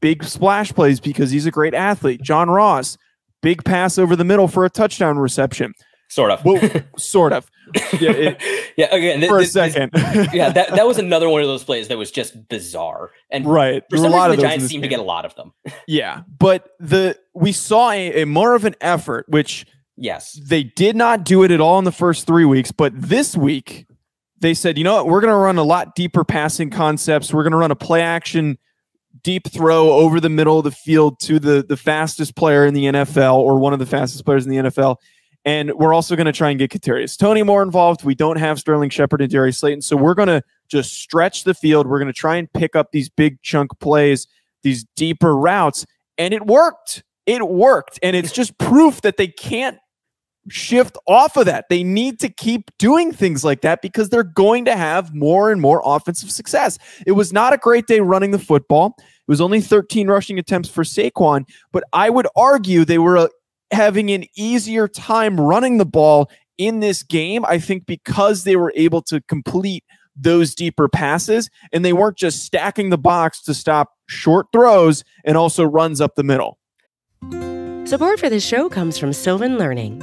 big 0.00 0.22
splash 0.22 0.72
plays 0.72 1.00
because 1.00 1.32
he's 1.32 1.44
a 1.44 1.50
great 1.50 1.74
athlete. 1.74 2.22
John 2.22 2.48
Ross, 2.48 2.96
big 3.42 3.64
pass 3.64 3.98
over 3.98 4.14
the 4.14 4.24
middle 4.24 4.46
for 4.46 4.64
a 4.64 4.70
touchdown 4.70 5.18
reception. 5.18 5.74
Sort 6.08 6.30
of. 6.30 6.44
Well, 6.44 6.62
sort 6.96 7.32
of. 7.32 7.50
Yeah. 8.00 8.12
It, 8.12 8.42
yeah. 8.78 8.94
Again, 8.94 9.28
for 9.28 9.40
this, 9.40 9.50
a 9.50 9.70
second. 9.70 9.92
This, 9.92 10.28
yeah. 10.32 10.48
That, 10.50 10.70
that 10.70 10.86
was 10.86 10.96
another 10.96 11.28
one 11.28 11.42
of 11.42 11.48
those 11.48 11.64
plays 11.64 11.88
that 11.88 11.98
was 11.98 12.10
just 12.10 12.48
bizarre. 12.48 13.10
And 13.30 13.44
right. 13.44 13.82
For 13.90 13.98
some 13.98 14.10
reason, 14.14 14.30
the 14.30 14.36
Giants 14.38 14.66
seem 14.68 14.80
game. 14.80 14.82
to 14.82 14.88
get 14.88 15.00
a 15.00 15.02
lot 15.02 15.26
of 15.26 15.34
them. 15.34 15.52
yeah. 15.86 16.22
But 16.38 16.70
the 16.78 17.18
we 17.34 17.52
saw 17.52 17.90
a, 17.90 18.22
a 18.22 18.24
more 18.24 18.54
of 18.54 18.64
an 18.64 18.74
effort, 18.80 19.26
which 19.28 19.66
yes, 19.98 20.32
they 20.42 20.62
did 20.62 20.96
not 20.96 21.24
do 21.24 21.42
it 21.42 21.50
at 21.50 21.60
all 21.60 21.78
in 21.78 21.84
the 21.84 21.92
first 21.92 22.26
three 22.26 22.46
weeks. 22.46 22.72
But 22.72 22.94
this 22.96 23.36
week, 23.36 23.86
they 24.40 24.54
said, 24.54 24.78
you 24.78 24.84
know 24.84 24.94
what, 24.94 25.06
we're 25.06 25.20
going 25.20 25.32
to 25.32 25.38
run 25.38 25.58
a 25.58 25.62
lot 25.62 25.94
deeper 25.94 26.24
passing 26.24 26.70
concepts. 26.70 27.32
We're 27.32 27.42
going 27.42 27.52
to 27.52 27.58
run 27.58 27.70
a 27.70 27.76
play 27.76 28.02
action 28.02 28.58
deep 29.22 29.48
throw 29.50 29.90
over 29.90 30.20
the 30.20 30.28
middle 30.28 30.58
of 30.58 30.64
the 30.64 30.70
field 30.70 31.18
to 31.20 31.38
the 31.38 31.64
the 31.66 31.76
fastest 31.76 32.36
player 32.36 32.64
in 32.66 32.74
the 32.74 32.84
NFL 32.84 33.34
or 33.34 33.58
one 33.58 33.72
of 33.72 33.78
the 33.78 33.86
fastest 33.86 34.24
players 34.24 34.46
in 34.46 34.50
the 34.50 34.70
NFL. 34.70 34.96
And 35.44 35.72
we're 35.74 35.94
also 35.94 36.14
going 36.14 36.26
to 36.26 36.32
try 36.32 36.50
and 36.50 36.58
get 36.58 36.70
Kadarius 36.70 37.16
Toney 37.16 37.42
more 37.42 37.62
involved. 37.62 38.04
We 38.04 38.14
don't 38.14 38.36
have 38.36 38.58
Sterling 38.58 38.90
Shepard 38.90 39.22
and 39.22 39.30
Darius 39.30 39.58
Slayton, 39.58 39.82
so 39.82 39.96
we're 39.96 40.14
going 40.14 40.28
to 40.28 40.42
just 40.68 40.92
stretch 40.94 41.44
the 41.44 41.54
field. 41.54 41.86
We're 41.86 41.98
going 41.98 42.12
to 42.12 42.18
try 42.18 42.36
and 42.36 42.52
pick 42.52 42.76
up 42.76 42.92
these 42.92 43.08
big 43.08 43.40
chunk 43.42 43.70
plays, 43.80 44.26
these 44.62 44.84
deeper 44.96 45.36
routes, 45.36 45.86
and 46.18 46.34
it 46.34 46.46
worked. 46.46 47.02
It 47.24 47.46
worked, 47.46 47.98
and 48.02 48.16
it's 48.16 48.32
just 48.32 48.58
proof 48.58 49.02
that 49.02 49.16
they 49.16 49.28
can't 49.28 49.78
shift 50.48 50.96
off 51.06 51.36
of 51.36 51.46
that. 51.46 51.66
They 51.68 51.82
need 51.82 52.20
to 52.20 52.28
keep 52.28 52.70
doing 52.78 53.12
things 53.12 53.44
like 53.44 53.62
that 53.62 53.82
because 53.82 54.08
they're 54.08 54.22
going 54.22 54.64
to 54.66 54.76
have 54.76 55.14
more 55.14 55.50
and 55.50 55.60
more 55.60 55.82
offensive 55.84 56.30
success. 56.30 56.78
It 57.06 57.12
was 57.12 57.32
not 57.32 57.52
a 57.52 57.58
great 57.58 57.86
day 57.86 58.00
running 58.00 58.30
the 58.30 58.38
football. 58.38 58.96
It 58.98 59.04
was 59.28 59.40
only 59.40 59.60
13 59.60 60.08
rushing 60.08 60.38
attempts 60.38 60.68
for 60.68 60.84
Saquon, 60.84 61.44
but 61.72 61.84
I 61.92 62.10
would 62.10 62.26
argue 62.36 62.84
they 62.84 62.98
were 62.98 63.18
uh, 63.18 63.28
having 63.70 64.10
an 64.10 64.24
easier 64.36 64.88
time 64.88 65.40
running 65.40 65.78
the 65.78 65.86
ball 65.86 66.30
in 66.56 66.80
this 66.80 67.02
game. 67.02 67.44
I 67.44 67.58
think 67.58 67.86
because 67.86 68.44
they 68.44 68.56
were 68.56 68.72
able 68.74 69.02
to 69.02 69.20
complete 69.22 69.84
those 70.16 70.54
deeper 70.54 70.88
passes 70.88 71.48
and 71.72 71.84
they 71.84 71.92
weren't 71.92 72.16
just 72.16 72.44
stacking 72.44 72.90
the 72.90 72.98
box 72.98 73.42
to 73.42 73.54
stop 73.54 73.92
short 74.08 74.46
throws 74.52 75.04
and 75.24 75.36
also 75.36 75.64
runs 75.64 76.00
up 76.00 76.14
the 76.16 76.24
middle. 76.24 76.58
Support 77.88 78.20
for 78.20 78.28
this 78.28 78.44
show 78.44 78.68
comes 78.68 78.98
from 78.98 79.12
Sylvan 79.12 79.56
Learning. 79.56 80.02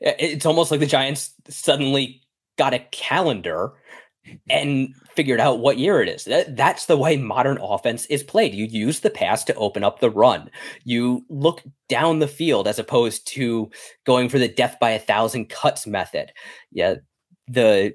It's 0.00 0.46
almost 0.46 0.70
like 0.70 0.80
the 0.80 0.86
Giants 0.86 1.34
suddenly 1.48 2.22
got 2.56 2.74
a 2.74 2.78
calendar 2.90 3.74
and 4.50 4.94
figured 5.14 5.40
out 5.40 5.60
what 5.60 5.78
year 5.78 6.02
it 6.02 6.08
is. 6.08 6.24
That, 6.24 6.56
that's 6.56 6.86
the 6.86 6.96
way 6.96 7.16
modern 7.16 7.58
offense 7.60 8.06
is 8.06 8.22
played. 8.22 8.54
You 8.54 8.66
use 8.66 9.00
the 9.00 9.10
pass 9.10 9.44
to 9.44 9.54
open 9.54 9.84
up 9.84 10.00
the 10.00 10.10
run. 10.10 10.50
You 10.84 11.24
look 11.28 11.62
down 11.88 12.18
the 12.18 12.28
field 12.28 12.66
as 12.68 12.78
opposed 12.78 13.26
to 13.28 13.70
going 14.04 14.28
for 14.28 14.38
the 14.38 14.48
death 14.48 14.76
by 14.80 14.90
a 14.90 14.98
thousand 14.98 15.48
cuts 15.48 15.86
method. 15.86 16.32
Yeah, 16.70 16.96
the 17.48 17.94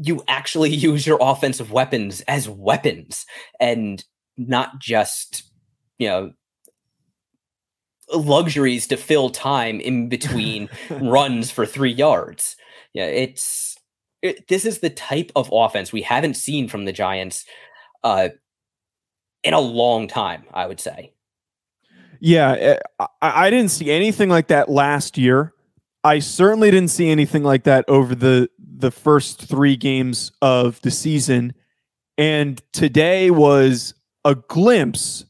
you 0.00 0.22
actually 0.28 0.70
use 0.74 1.06
your 1.06 1.18
offensive 1.20 1.72
weapons 1.72 2.20
as 2.22 2.48
weapons 2.48 3.26
and 3.60 4.04
not 4.36 4.78
just 4.80 5.50
you 5.98 6.08
know 6.08 6.32
luxuries 8.14 8.86
to 8.88 8.96
fill 8.96 9.30
time 9.30 9.80
in 9.80 10.08
between 10.08 10.68
runs 10.90 11.50
for 11.50 11.66
three 11.66 11.92
yards. 11.92 12.56
Yeah, 12.92 13.06
it's 13.06 13.76
it, 14.22 14.48
this 14.48 14.64
is 14.64 14.78
the 14.78 14.90
type 14.90 15.30
of 15.36 15.50
offense 15.52 15.92
we 15.92 16.02
haven't 16.02 16.34
seen 16.34 16.68
from 16.68 16.84
the 16.84 16.92
Giants 16.92 17.44
uh, 18.02 18.30
in 19.44 19.54
a 19.54 19.60
long 19.60 20.08
time. 20.08 20.44
I 20.52 20.66
would 20.66 20.80
say. 20.80 21.12
Yeah, 22.20 22.52
eh, 22.52 22.78
I, 22.98 23.46
I 23.46 23.50
didn't 23.50 23.70
see 23.70 23.90
anything 23.90 24.28
like 24.28 24.48
that 24.48 24.68
last 24.68 25.16
year. 25.16 25.52
I 26.04 26.20
certainly 26.20 26.70
didn't 26.70 26.90
see 26.90 27.10
anything 27.10 27.42
like 27.42 27.64
that 27.64 27.84
over 27.88 28.14
the 28.14 28.48
the 28.58 28.90
first 28.90 29.42
three 29.42 29.76
games 29.76 30.32
of 30.40 30.80
the 30.82 30.90
season, 30.90 31.54
and 32.16 32.62
today 32.72 33.30
was 33.30 33.94
a 34.24 34.34
glimpse 34.34 35.24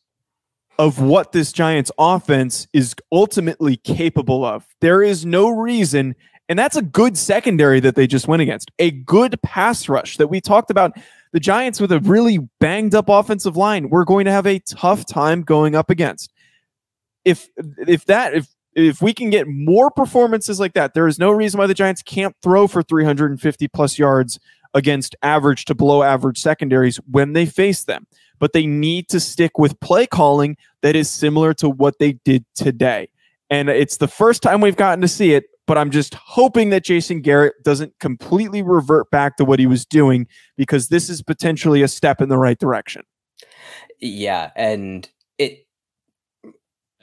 of 0.78 1.00
what 1.00 1.32
this 1.32 1.52
Giants 1.52 1.90
offense 1.98 2.68
is 2.72 2.94
ultimately 3.10 3.76
capable 3.76 4.44
of. 4.44 4.64
There 4.80 5.02
is 5.02 5.26
no 5.26 5.50
reason, 5.50 6.14
and 6.48 6.58
that's 6.58 6.76
a 6.76 6.82
good 6.82 7.18
secondary 7.18 7.80
that 7.80 7.96
they 7.96 8.06
just 8.06 8.28
went 8.28 8.42
against, 8.42 8.70
a 8.78 8.92
good 8.92 9.40
pass 9.42 9.88
rush 9.88 10.16
that 10.18 10.28
we 10.28 10.40
talked 10.40 10.70
about. 10.70 10.92
The 11.32 11.40
Giants 11.40 11.80
with 11.80 11.92
a 11.92 11.98
really 12.00 12.38
banged 12.60 12.94
up 12.94 13.08
offensive 13.08 13.56
line, 13.56 13.90
we're 13.90 14.04
going 14.04 14.24
to 14.26 14.32
have 14.32 14.46
a 14.46 14.60
tough 14.60 15.04
time 15.04 15.42
going 15.42 15.74
up 15.74 15.90
against. 15.90 16.32
If 17.24 17.48
if 17.56 18.06
that 18.06 18.34
if 18.34 18.48
if 18.74 19.02
we 19.02 19.12
can 19.12 19.28
get 19.28 19.48
more 19.48 19.90
performances 19.90 20.60
like 20.60 20.74
that, 20.74 20.94
there 20.94 21.08
is 21.08 21.18
no 21.18 21.32
reason 21.32 21.58
why 21.58 21.66
the 21.66 21.74
Giants 21.74 22.02
can't 22.02 22.36
throw 22.42 22.68
for 22.68 22.82
350 22.82 23.68
plus 23.68 23.98
yards 23.98 24.38
against 24.72 25.16
average 25.22 25.64
to 25.64 25.74
below 25.74 26.02
average 26.02 26.38
secondaries 26.38 26.98
when 27.10 27.32
they 27.32 27.44
face 27.44 27.84
them 27.84 28.06
but 28.38 28.52
they 28.52 28.66
need 28.66 29.08
to 29.08 29.20
stick 29.20 29.58
with 29.58 29.78
play 29.80 30.06
calling 30.06 30.56
that 30.82 30.96
is 30.96 31.10
similar 31.10 31.54
to 31.54 31.68
what 31.68 31.98
they 31.98 32.12
did 32.24 32.44
today. 32.54 33.08
And 33.50 33.68
it's 33.68 33.96
the 33.96 34.08
first 34.08 34.42
time 34.42 34.60
we've 34.60 34.76
gotten 34.76 35.00
to 35.00 35.08
see 35.08 35.32
it, 35.32 35.44
but 35.66 35.78
I'm 35.78 35.90
just 35.90 36.14
hoping 36.14 36.70
that 36.70 36.84
Jason 36.84 37.20
Garrett 37.20 37.54
doesn't 37.62 37.98
completely 37.98 38.62
revert 38.62 39.10
back 39.10 39.36
to 39.36 39.44
what 39.44 39.58
he 39.58 39.66
was 39.66 39.84
doing 39.84 40.26
because 40.56 40.88
this 40.88 41.08
is 41.08 41.22
potentially 41.22 41.82
a 41.82 41.88
step 41.88 42.20
in 42.20 42.28
the 42.28 42.38
right 42.38 42.58
direction. 42.58 43.02
Yeah, 44.00 44.50
and 44.54 45.08
it 45.38 45.66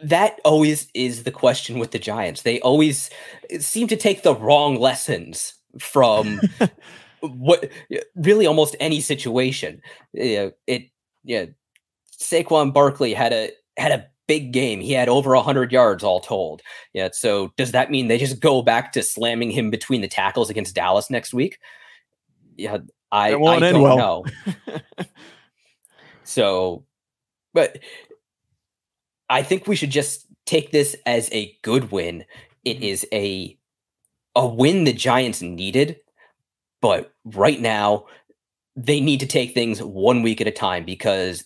that 0.04 0.40
always 0.44 0.88
is 0.94 1.24
the 1.24 1.32
question 1.32 1.80
with 1.80 1.92
the 1.92 2.00
Giants. 2.00 2.42
They 2.42 2.60
always 2.62 3.10
seem 3.60 3.88
to 3.88 3.96
take 3.96 4.24
the 4.24 4.36
wrong 4.36 4.80
lessons 4.80 5.56
from 5.80 6.42
what 7.22 7.70
really 8.16 8.46
almost 8.46 8.76
any 8.80 9.02
situation. 9.02 9.82
It 10.14 10.90
yeah, 11.26 11.46
Saquon 12.18 12.74
Barkley 12.74 13.14
had 13.14 13.34
a 13.34 13.52
had 13.78 13.92
a 13.92 14.08
big 14.28 14.52
game. 14.52 14.80
He 14.80 14.94
had 14.94 15.10
over 15.10 15.36
100 15.36 15.72
yards 15.72 16.04
all 16.04 16.20
told. 16.20 16.62
Yeah, 16.94 17.10
so 17.12 17.52
does 17.58 17.72
that 17.72 17.92
mean 17.92 18.08
they 18.08 18.18
just 18.18 18.40
go 18.40 18.62
back 18.62 18.92
to 18.94 19.04
slamming 19.04 19.52
him 19.52 19.70
between 19.70 20.02
the 20.02 20.08
tackles 20.08 20.50
against 20.50 20.76
Dallas 20.76 21.10
next 21.10 21.34
week? 21.34 21.60
Yeah, 22.56 22.78
I, 23.12 23.36
I 23.36 23.60
don't 23.60 23.82
well. 23.82 23.98
know. 23.98 24.26
so, 26.24 26.86
but 27.54 27.80
I 29.30 29.44
think 29.44 29.68
we 29.68 29.76
should 29.76 29.92
just 29.92 30.26
take 30.46 30.72
this 30.72 30.96
as 31.06 31.30
a 31.32 31.58
good 31.64 31.92
win. 31.92 32.26
It 32.64 32.76
mm-hmm. 32.76 32.84
is 32.84 33.08
a 33.12 33.58
a 34.36 34.46
win 34.46 34.84
the 34.84 34.94
Giants 34.94 35.42
needed, 35.42 35.98
but 36.82 37.14
right 37.24 37.60
now 37.60 38.06
they 38.76 39.00
need 39.00 39.20
to 39.22 39.28
take 39.28 39.54
things 39.54 39.82
one 39.82 40.22
week 40.22 40.42
at 40.42 40.48
a 40.48 40.52
time 40.52 40.84
because 40.84 41.46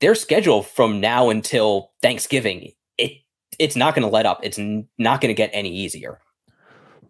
their 0.00 0.14
schedule 0.14 0.62
from 0.62 1.00
now 1.00 1.30
until 1.30 1.92
Thanksgiving 2.00 2.72
it 2.98 3.12
it's 3.58 3.76
not 3.76 3.94
going 3.94 4.02
to 4.02 4.08
let 4.08 4.26
up. 4.26 4.40
It's 4.42 4.58
not 4.58 5.20
going 5.20 5.28
to 5.28 5.34
get 5.34 5.50
any 5.52 5.70
easier. 5.70 6.18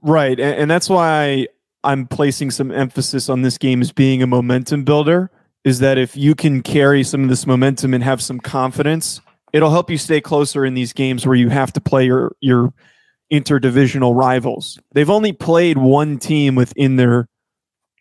Right, 0.03 0.39
and, 0.39 0.63
and 0.63 0.71
that's 0.71 0.89
why 0.89 1.47
I'm 1.85 2.07
placing 2.07 2.51
some 2.51 2.71
emphasis 2.71 3.29
on 3.29 3.43
this 3.43 3.59
game 3.59 3.81
as 3.81 3.93
being 3.93 4.23
a 4.23 4.27
momentum 4.27 4.85
builder. 4.85 5.31
Is 5.65 5.79
that 5.79 5.97
if 5.97 6.17
you 6.17 6.35
can 6.35 6.61
carry 6.61 7.05
some 7.05 7.23
of 7.23 7.29
this 7.29 7.47
momentum 7.47 7.95
and 7.95 8.03
have 8.03 8.21
some 8.21 8.41
confidence, 8.41 9.21
it'll 9.53 9.71
help 9.71 9.91
you 9.91 9.99
stay 9.99 10.21
closer 10.21 10.65
in 10.65 10.75
these 10.75 10.93
games 10.93 11.25
where 11.25 11.37
you 11.37 11.51
have 11.51 11.73
to 11.75 11.81
play 11.81 12.05
your 12.05 12.35
your 12.41 12.73
interdivisional 13.33 14.15
rivals. 14.15 14.79
They've 14.93 15.09
only 15.09 15.33
played 15.33 15.79
one 15.79 16.19
team 16.19 16.57
within 16.57 16.97
their 16.97 17.29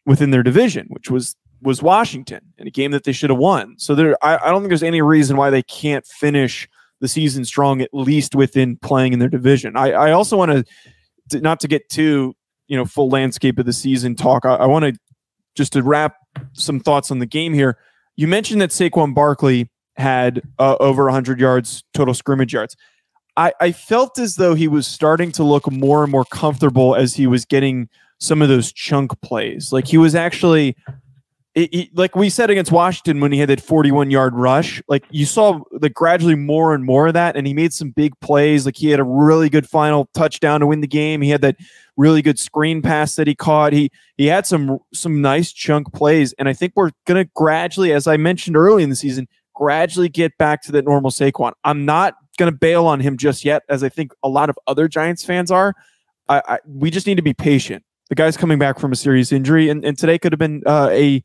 within 0.07 0.31
their 0.31 0.43
division, 0.43 0.87
which 0.89 1.11
was 1.11 1.35
was 1.61 1.81
Washington 1.81 2.41
in 2.57 2.67
a 2.67 2.71
game 2.71 2.91
that 2.91 3.03
they 3.03 3.11
should 3.11 3.29
have 3.29 3.39
won. 3.39 3.75
So 3.77 3.95
there, 3.95 4.17
I, 4.23 4.37
I 4.37 4.51
don't 4.51 4.61
think 4.61 4.69
there's 4.69 4.83
any 4.83 5.01
reason 5.01 5.37
why 5.37 5.49
they 5.49 5.63
can't 5.63 6.05
finish 6.05 6.67
the 6.99 7.07
season 7.07 7.45
strong, 7.45 7.81
at 7.81 7.89
least 7.93 8.35
within 8.35 8.77
playing 8.77 9.13
in 9.13 9.19
their 9.19 9.29
division. 9.29 9.75
I, 9.75 9.91
I 9.91 10.11
also 10.11 10.37
want 10.37 10.65
to 11.29 11.39
not 11.41 11.59
to 11.61 11.67
get 11.67 11.89
too 11.89 12.35
you 12.67 12.77
know 12.77 12.85
full 12.85 13.09
landscape 13.09 13.59
of 13.59 13.65
the 13.65 13.73
season 13.73 14.15
talk. 14.15 14.45
I, 14.45 14.55
I 14.55 14.65
want 14.65 14.85
to 14.85 14.93
just 15.55 15.73
to 15.73 15.83
wrap 15.83 16.15
some 16.53 16.79
thoughts 16.79 17.11
on 17.11 17.19
the 17.19 17.25
game 17.25 17.53
here. 17.53 17.77
You 18.15 18.27
mentioned 18.27 18.61
that 18.61 18.69
Saquon 18.69 19.13
Barkley 19.13 19.69
had 19.97 20.41
uh, 20.57 20.77
over 20.79 21.03
100 21.05 21.39
yards 21.39 21.83
total 21.93 22.13
scrimmage 22.13 22.53
yards. 22.53 22.77
I, 23.37 23.53
I 23.59 23.71
felt 23.71 24.19
as 24.19 24.35
though 24.35 24.55
he 24.55 24.67
was 24.67 24.87
starting 24.87 25.31
to 25.33 25.43
look 25.43 25.69
more 25.71 26.03
and 26.03 26.11
more 26.11 26.25
comfortable 26.25 26.95
as 26.95 27.13
he 27.13 27.27
was 27.27 27.45
getting 27.45 27.89
some 28.19 28.41
of 28.41 28.49
those 28.49 28.71
chunk 28.71 29.19
plays. 29.21 29.73
Like 29.73 29.87
he 29.87 29.97
was 29.97 30.15
actually, 30.15 30.75
it, 31.53 31.73
it, 31.73 31.89
like 31.97 32.15
we 32.15 32.29
said 32.29 32.49
against 32.49 32.71
Washington 32.71 33.19
when 33.19 33.31
he 33.31 33.39
had 33.39 33.49
that 33.49 33.61
41 33.61 34.09
yard 34.09 34.35
rush, 34.35 34.81
like 34.87 35.03
you 35.09 35.25
saw 35.25 35.61
the 35.71 35.89
gradually 35.89 36.35
more 36.35 36.73
and 36.73 36.85
more 36.85 37.07
of 37.07 37.13
that. 37.13 37.35
And 37.35 37.45
he 37.45 37.53
made 37.53 37.73
some 37.73 37.91
big 37.91 38.17
plays. 38.21 38.65
Like 38.65 38.77
he 38.77 38.89
had 38.89 38.99
a 38.99 39.03
really 39.03 39.49
good 39.49 39.67
final 39.67 40.09
touchdown 40.13 40.61
to 40.61 40.67
win 40.67 40.81
the 40.81 40.87
game. 40.87 41.21
He 41.21 41.29
had 41.29 41.41
that 41.41 41.57
really 41.97 42.21
good 42.21 42.39
screen 42.39 42.81
pass 42.81 43.15
that 43.15 43.27
he 43.27 43.35
caught. 43.35 43.73
He 43.73 43.91
he 44.17 44.27
had 44.27 44.47
some 44.47 44.79
some 44.93 45.21
nice 45.21 45.51
chunk 45.51 45.93
plays. 45.93 46.33
And 46.39 46.47
I 46.47 46.53
think 46.53 46.73
we're 46.75 46.91
gonna 47.05 47.25
gradually, 47.35 47.91
as 47.91 48.07
I 48.07 48.17
mentioned 48.17 48.55
early 48.55 48.83
in 48.83 48.89
the 48.89 48.95
season, 48.95 49.27
gradually 49.53 50.09
get 50.09 50.37
back 50.37 50.61
to 50.63 50.71
that 50.71 50.85
normal 50.85 51.11
Saquon. 51.11 51.51
I'm 51.63 51.85
not 51.85 52.15
to 52.45 52.51
bail 52.57 52.85
on 52.85 52.99
him 52.99 53.17
just 53.17 53.45
yet, 53.45 53.63
as 53.69 53.83
I 53.83 53.89
think 53.89 54.13
a 54.23 54.29
lot 54.29 54.49
of 54.49 54.57
other 54.67 54.87
Giants 54.87 55.23
fans 55.23 55.51
are. 55.51 55.75
I, 56.29 56.41
I, 56.47 56.59
we 56.65 56.89
just 56.89 57.07
need 57.07 57.15
to 57.15 57.21
be 57.21 57.33
patient. 57.33 57.83
The 58.09 58.15
guy's 58.15 58.37
coming 58.37 58.59
back 58.59 58.79
from 58.79 58.91
a 58.91 58.95
serious 58.95 59.31
injury, 59.31 59.69
and, 59.69 59.83
and 59.85 59.97
today 59.97 60.17
could 60.17 60.31
have 60.31 60.39
been 60.39 60.63
uh, 60.65 60.89
a 60.91 61.23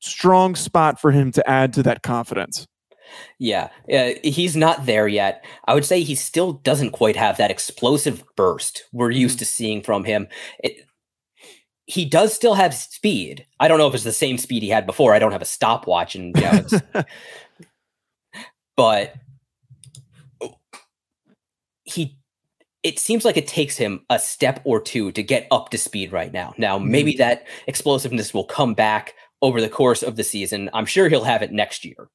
strong 0.00 0.54
spot 0.54 1.00
for 1.00 1.10
him 1.10 1.32
to 1.32 1.48
add 1.48 1.72
to 1.74 1.82
that 1.84 2.02
confidence. 2.02 2.66
Yeah, 3.38 3.70
uh, 3.92 4.10
he's 4.22 4.56
not 4.56 4.86
there 4.86 5.08
yet. 5.08 5.44
I 5.66 5.74
would 5.74 5.84
say 5.84 6.02
he 6.02 6.14
still 6.14 6.52
doesn't 6.52 6.90
quite 6.90 7.16
have 7.16 7.36
that 7.38 7.50
explosive 7.50 8.22
burst 8.36 8.84
we're 8.92 9.10
used 9.10 9.36
mm-hmm. 9.36 9.38
to 9.38 9.44
seeing 9.46 9.82
from 9.82 10.04
him. 10.04 10.28
It, 10.62 10.84
he 11.86 12.04
does 12.04 12.34
still 12.34 12.54
have 12.54 12.74
speed. 12.74 13.46
I 13.60 13.66
don't 13.66 13.78
know 13.78 13.88
if 13.88 13.94
it's 13.94 14.04
the 14.04 14.12
same 14.12 14.36
speed 14.36 14.62
he 14.62 14.68
had 14.68 14.86
before. 14.86 15.14
I 15.14 15.18
don't 15.18 15.32
have 15.32 15.42
a 15.42 15.46
stopwatch, 15.46 16.14
and 16.14 16.36
you 16.36 16.42
know, 16.42 17.04
but 18.76 19.14
he. 21.84 22.14
It 22.84 23.00
seems 23.00 23.24
like 23.24 23.36
it 23.36 23.48
takes 23.48 23.76
him 23.76 24.06
a 24.08 24.20
step 24.20 24.62
or 24.64 24.80
two 24.80 25.10
to 25.12 25.22
get 25.22 25.48
up 25.50 25.70
to 25.70 25.78
speed 25.78 26.12
right 26.12 26.32
now. 26.32 26.54
Now, 26.58 26.78
maybe 26.78 27.12
mm-hmm. 27.12 27.18
that 27.18 27.46
explosiveness 27.66 28.32
will 28.32 28.44
come 28.44 28.72
back 28.72 29.14
over 29.40 29.60
the 29.60 29.68
course 29.68 30.02
of 30.02 30.16
the 30.16 30.24
season. 30.24 30.70
I'm 30.72 30.86
sure 30.86 31.08
he'll 31.08 31.24
have 31.24 31.42
it 31.42 31.52
next 31.52 31.84
year. 31.84 32.08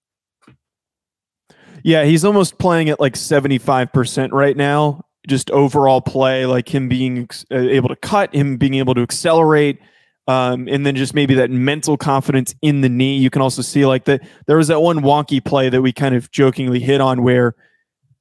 Yeah, 1.84 2.06
he's 2.06 2.24
almost 2.24 2.58
playing 2.58 2.90
at 2.90 3.00
like 3.00 3.16
75% 3.16 4.32
right 4.32 4.56
now 4.56 5.06
just 5.28 5.50
overall 5.52 6.02
play, 6.02 6.46
like 6.46 6.74
him 6.74 6.90
being 6.90 7.30
uh, 7.52 7.58
able 7.58 7.90
to 7.90 7.96
cut, 7.96 8.34
him 8.34 8.58
being 8.58 8.76
able 8.76 8.94
to 8.94 9.02
accelerate, 9.02 9.80
um, 10.28 10.68
and 10.68 10.86
then 10.86 10.96
just 10.96 11.14
maybe 11.14 11.36
that 11.36 11.50
mental 11.50 11.98
confidence 11.98 12.54
in 12.62 12.82
the 12.82 12.90
knee. 12.90 13.18
You 13.18 13.30
can 13.30 13.42
also 13.42 13.62
see 13.62 13.86
like 13.86 14.06
that 14.06 14.22
there 14.48 14.58
was 14.58 14.68
that 14.68 14.82
one 14.82 15.00
wonky 15.00 15.44
play 15.44 15.70
that 15.70 15.82
we 15.82 15.92
kind 15.92 16.16
of 16.16 16.32
jokingly 16.32 16.80
hit 16.80 17.02
on 17.02 17.24
where 17.24 17.56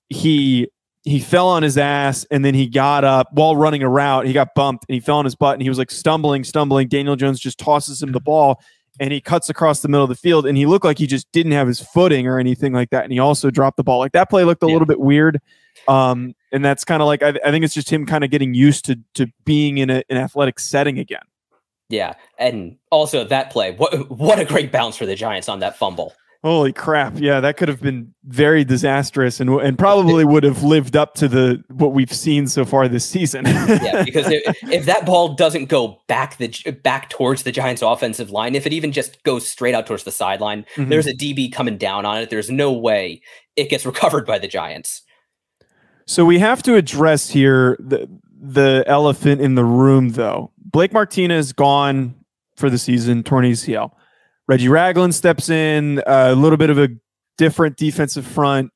he 0.08 0.68
he 1.04 1.18
fell 1.18 1.48
on 1.48 1.64
his 1.64 1.76
ass 1.76 2.24
and 2.30 2.44
then 2.44 2.54
he 2.54 2.68
got 2.68 3.02
up 3.02 3.28
while 3.32 3.56
running 3.56 3.82
a 3.82 3.88
route. 3.88 4.24
He 4.24 4.32
got 4.32 4.54
bumped 4.54 4.84
and 4.88 4.94
he 4.94 5.00
fell 5.00 5.18
on 5.18 5.24
his 5.24 5.34
butt 5.34 5.54
and 5.54 5.62
he 5.62 5.68
was 5.68 5.78
like 5.78 5.90
stumbling, 5.90 6.44
stumbling. 6.44 6.86
Daniel 6.86 7.16
Jones 7.16 7.40
just 7.40 7.58
tosses 7.58 8.00
him 8.00 8.12
the 8.12 8.20
ball 8.20 8.62
and 9.00 9.12
he 9.12 9.20
cuts 9.20 9.48
across 9.48 9.80
the 9.80 9.88
middle 9.88 10.04
of 10.04 10.08
the 10.08 10.16
field 10.16 10.46
and 10.46 10.56
he 10.56 10.66
looked 10.66 10.84
like 10.84 10.98
he 10.98 11.06
just 11.06 11.30
didn't 11.32 11.52
have 11.52 11.66
his 11.66 11.80
footing 11.80 12.26
or 12.26 12.38
anything 12.38 12.72
like 12.72 12.90
that. 12.90 13.04
And 13.04 13.12
he 13.12 13.18
also 13.18 13.50
dropped 13.50 13.76
the 13.76 13.84
ball. 13.84 13.98
Like 13.98 14.12
that 14.12 14.28
play 14.28 14.44
looked 14.44 14.62
a 14.62 14.66
yeah. 14.66 14.72
little 14.72 14.86
bit 14.86 15.00
weird. 15.00 15.40
Um, 15.88 16.34
and 16.52 16.64
that's 16.64 16.84
kind 16.84 17.02
of 17.02 17.06
like 17.06 17.22
I, 17.22 17.30
I, 17.44 17.50
think 17.50 17.64
it's 17.64 17.74
just 17.74 17.90
him 17.90 18.06
kind 18.06 18.24
of 18.24 18.30
getting 18.30 18.54
used 18.54 18.84
to 18.84 18.98
to 19.14 19.26
being 19.44 19.78
in 19.78 19.90
a, 19.90 20.02
an 20.10 20.18
athletic 20.18 20.60
setting 20.60 20.98
again. 20.98 21.22
Yeah, 21.88 22.14
and 22.38 22.76
also 22.90 23.24
that 23.24 23.50
play, 23.50 23.72
what 23.72 24.10
what 24.10 24.38
a 24.38 24.44
great 24.44 24.70
bounce 24.70 24.96
for 24.96 25.06
the 25.06 25.14
Giants 25.14 25.48
on 25.48 25.60
that 25.60 25.76
fumble. 25.76 26.14
Holy 26.42 26.72
crap! 26.72 27.14
Yeah, 27.18 27.38
that 27.38 27.56
could 27.56 27.68
have 27.68 27.80
been 27.80 28.12
very 28.24 28.64
disastrous, 28.64 29.38
and 29.38 29.48
and 29.48 29.78
probably 29.78 30.24
would 30.24 30.42
have 30.42 30.64
lived 30.64 30.96
up 30.96 31.14
to 31.14 31.28
the 31.28 31.62
what 31.68 31.92
we've 31.92 32.12
seen 32.12 32.48
so 32.48 32.64
far 32.64 32.88
this 32.88 33.04
season. 33.04 33.44
yeah, 33.46 34.02
because 34.04 34.26
if, 34.28 34.56
if 34.64 34.86
that 34.86 35.06
ball 35.06 35.34
doesn't 35.34 35.66
go 35.66 36.00
back 36.08 36.38
the 36.38 36.48
back 36.82 37.10
towards 37.10 37.44
the 37.44 37.52
Giants' 37.52 37.80
offensive 37.80 38.30
line, 38.30 38.56
if 38.56 38.66
it 38.66 38.72
even 38.72 38.90
just 38.90 39.22
goes 39.22 39.48
straight 39.48 39.72
out 39.72 39.86
towards 39.86 40.02
the 40.02 40.10
sideline, 40.10 40.64
mm-hmm. 40.74 40.88
there's 40.88 41.06
a 41.06 41.14
DB 41.14 41.52
coming 41.52 41.78
down 41.78 42.04
on 42.04 42.18
it. 42.18 42.28
There's 42.28 42.50
no 42.50 42.72
way 42.72 43.22
it 43.54 43.70
gets 43.70 43.86
recovered 43.86 44.26
by 44.26 44.40
the 44.40 44.48
Giants. 44.48 45.02
So 46.06 46.24
we 46.24 46.40
have 46.40 46.60
to 46.64 46.74
address 46.74 47.30
here 47.30 47.76
the 47.78 48.08
the 48.40 48.82
elephant 48.88 49.40
in 49.40 49.54
the 49.54 49.64
room, 49.64 50.10
though. 50.10 50.50
Blake 50.58 50.92
Martinez 50.92 51.52
gone 51.52 52.16
for 52.56 52.68
the 52.68 52.78
season, 52.78 53.22
torn 53.22 53.44
ACL. 53.44 53.92
Reggie 54.48 54.68
Ragland 54.68 55.14
steps 55.14 55.48
in, 55.48 56.02
a 56.06 56.34
little 56.34 56.56
bit 56.56 56.70
of 56.70 56.78
a 56.78 56.88
different 57.38 57.76
defensive 57.76 58.26
front, 58.26 58.70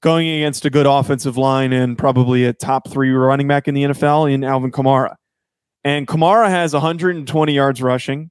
going 0.00 0.28
against 0.28 0.64
a 0.64 0.70
good 0.70 0.86
offensive 0.86 1.36
line 1.36 1.72
and 1.72 1.96
probably 1.96 2.44
a 2.44 2.52
top 2.52 2.88
three 2.88 3.10
running 3.10 3.48
back 3.48 3.68
in 3.68 3.74
the 3.74 3.84
NFL 3.84 4.32
in 4.32 4.44
Alvin 4.44 4.70
Kamara. 4.70 5.16
And 5.84 6.06
Kamara 6.06 6.48
has 6.48 6.72
120 6.72 7.52
yards 7.52 7.80
rushing. 7.80 8.30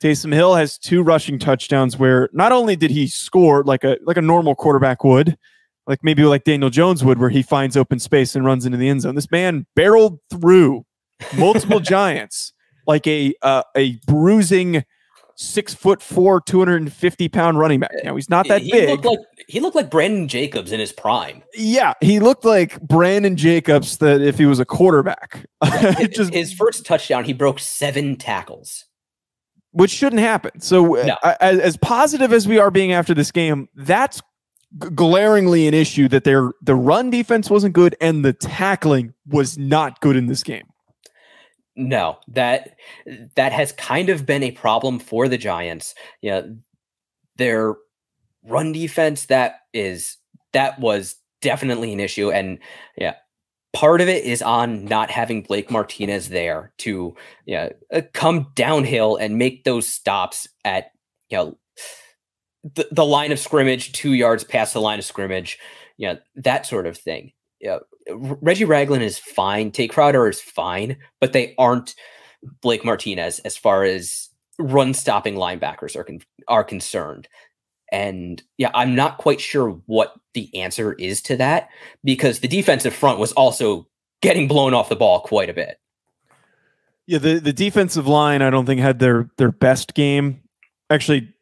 Taysom 0.00 0.32
Hill 0.32 0.54
has 0.54 0.78
two 0.78 1.02
rushing 1.02 1.38
touchdowns 1.38 1.98
where 1.98 2.28
not 2.32 2.52
only 2.52 2.76
did 2.76 2.90
he 2.90 3.06
score 3.06 3.62
like 3.64 3.84
a 3.84 3.96
like 4.02 4.16
a 4.16 4.22
normal 4.22 4.54
quarterback 4.54 5.04
would, 5.04 5.38
like 5.86 6.00
maybe 6.02 6.24
like 6.24 6.44
Daniel 6.44 6.70
Jones 6.70 7.02
would, 7.04 7.18
where 7.18 7.30
he 7.30 7.42
finds 7.42 7.76
open 7.76 7.98
space 7.98 8.34
and 8.34 8.44
runs 8.44 8.66
into 8.66 8.76
the 8.76 8.88
end 8.88 9.02
zone. 9.02 9.14
This 9.14 9.30
man 9.30 9.66
barreled 9.74 10.18
through 10.30 10.84
multiple 11.36 11.80
giants 11.80 12.52
like 12.86 13.06
a 13.06 13.34
uh, 13.42 13.62
a 13.76 13.98
bruising 14.06 14.84
six 15.36 15.74
foot 15.74 16.02
four, 16.02 16.40
two 16.40 16.58
hundred 16.58 16.82
and 16.82 16.92
fifty 16.92 17.28
pound 17.28 17.58
running 17.58 17.80
back. 17.80 17.92
Now 18.02 18.16
he's 18.16 18.28
not 18.28 18.48
that 18.48 18.62
he 18.62 18.72
big. 18.72 18.88
Looked 18.88 19.04
like, 19.04 19.18
he 19.46 19.60
looked 19.60 19.76
like 19.76 19.90
Brandon 19.90 20.26
Jacobs 20.26 20.72
in 20.72 20.80
his 20.80 20.92
prime. 20.92 21.42
Yeah, 21.54 21.92
he 22.00 22.18
looked 22.18 22.44
like 22.44 22.80
Brandon 22.80 23.36
Jacobs 23.36 23.98
that 23.98 24.20
if 24.20 24.38
he 24.38 24.46
was 24.46 24.58
a 24.58 24.64
quarterback. 24.64 25.46
Yeah, 25.62 25.92
his, 25.98 26.08
Just, 26.08 26.34
his 26.34 26.52
first 26.52 26.84
touchdown, 26.84 27.24
he 27.24 27.32
broke 27.32 27.60
seven 27.60 28.16
tackles. 28.16 28.84
Which 29.72 29.90
shouldn't 29.90 30.22
happen. 30.22 30.58
So, 30.60 30.94
no. 30.94 31.16
uh, 31.22 31.34
as, 31.38 31.60
as 31.60 31.76
positive 31.76 32.32
as 32.32 32.48
we 32.48 32.58
are 32.58 32.70
being 32.70 32.92
after 32.92 33.12
this 33.12 33.30
game, 33.30 33.68
that's 33.74 34.22
glaringly 34.94 35.68
an 35.68 35.74
issue 35.74 36.08
that 36.08 36.24
their 36.24 36.52
the 36.62 36.74
run 36.74 37.10
defense 37.10 37.50
wasn't 37.50 37.74
good 37.74 37.94
and 38.00 38.24
the 38.24 38.32
tackling 38.32 39.12
was 39.26 39.58
not 39.58 40.00
good 40.00 40.16
in 40.16 40.26
this 40.26 40.42
game. 40.42 40.66
No, 41.76 42.18
that 42.28 42.76
that 43.34 43.52
has 43.52 43.72
kind 43.72 44.08
of 44.08 44.24
been 44.24 44.42
a 44.42 44.50
problem 44.50 44.98
for 44.98 45.28
the 45.28 45.38
Giants. 45.38 45.94
You 46.22 46.30
know, 46.30 46.56
their 47.36 47.74
run 48.44 48.72
defense 48.72 49.26
that 49.26 49.60
is 49.74 50.16
that 50.52 50.78
was 50.80 51.16
definitely 51.42 51.92
an 51.92 52.00
issue 52.00 52.30
and 52.30 52.58
yeah, 52.96 53.14
part 53.74 54.00
of 54.00 54.08
it 54.08 54.24
is 54.24 54.40
on 54.40 54.86
not 54.86 55.10
having 55.10 55.42
Blake 55.42 55.70
Martinez 55.70 56.30
there 56.30 56.72
to 56.78 57.14
yeah, 57.44 57.70
uh, 57.92 58.00
come 58.14 58.46
downhill 58.54 59.16
and 59.16 59.36
make 59.36 59.64
those 59.64 59.86
stops 59.86 60.48
at 60.64 60.92
you 61.28 61.36
know 61.36 61.58
the, 62.74 62.88
the 62.90 63.04
line 63.04 63.32
of 63.32 63.38
scrimmage, 63.38 63.92
2 63.92 64.14
yards 64.14 64.44
past 64.44 64.72
the 64.72 64.80
line 64.80 64.98
of 64.98 65.04
scrimmage, 65.04 65.58
you 65.98 66.08
know, 66.08 66.18
that 66.36 66.66
sort 66.66 66.86
of 66.86 66.96
thing. 66.96 67.32
Yeah, 67.60 67.78
Reggie 68.10 68.64
Ragland 68.64 69.02
is 69.02 69.18
fine. 69.18 69.70
Tae 69.70 69.88
Crowder 69.88 70.28
is 70.28 70.40
fine, 70.40 70.96
but 71.20 71.32
they 71.32 71.54
aren't 71.58 71.94
Blake 72.62 72.84
Martinez 72.84 73.40
as 73.40 73.56
far 73.56 73.84
as 73.84 74.30
run 74.58 74.94
stopping 74.94 75.34
linebackers 75.34 75.96
are 75.96 76.04
con- 76.04 76.20
are 76.48 76.64
concerned. 76.64 77.28
And 77.92 78.42
yeah, 78.58 78.70
I'm 78.74 78.94
not 78.94 79.18
quite 79.18 79.40
sure 79.40 79.80
what 79.86 80.14
the 80.34 80.54
answer 80.60 80.92
is 80.94 81.22
to 81.22 81.36
that 81.36 81.68
because 82.02 82.40
the 82.40 82.48
defensive 82.48 82.94
front 82.94 83.18
was 83.18 83.32
also 83.32 83.88
getting 84.22 84.48
blown 84.48 84.74
off 84.74 84.88
the 84.88 84.96
ball 84.96 85.20
quite 85.20 85.50
a 85.50 85.54
bit. 85.54 85.78
Yeah, 87.06 87.18
the, 87.18 87.38
the 87.38 87.52
defensive 87.52 88.08
line 88.08 88.42
I 88.42 88.50
don't 88.50 88.66
think 88.66 88.80
had 88.80 88.98
their 88.98 89.30
their 89.38 89.52
best 89.52 89.94
game. 89.94 90.42
Actually, 90.90 91.32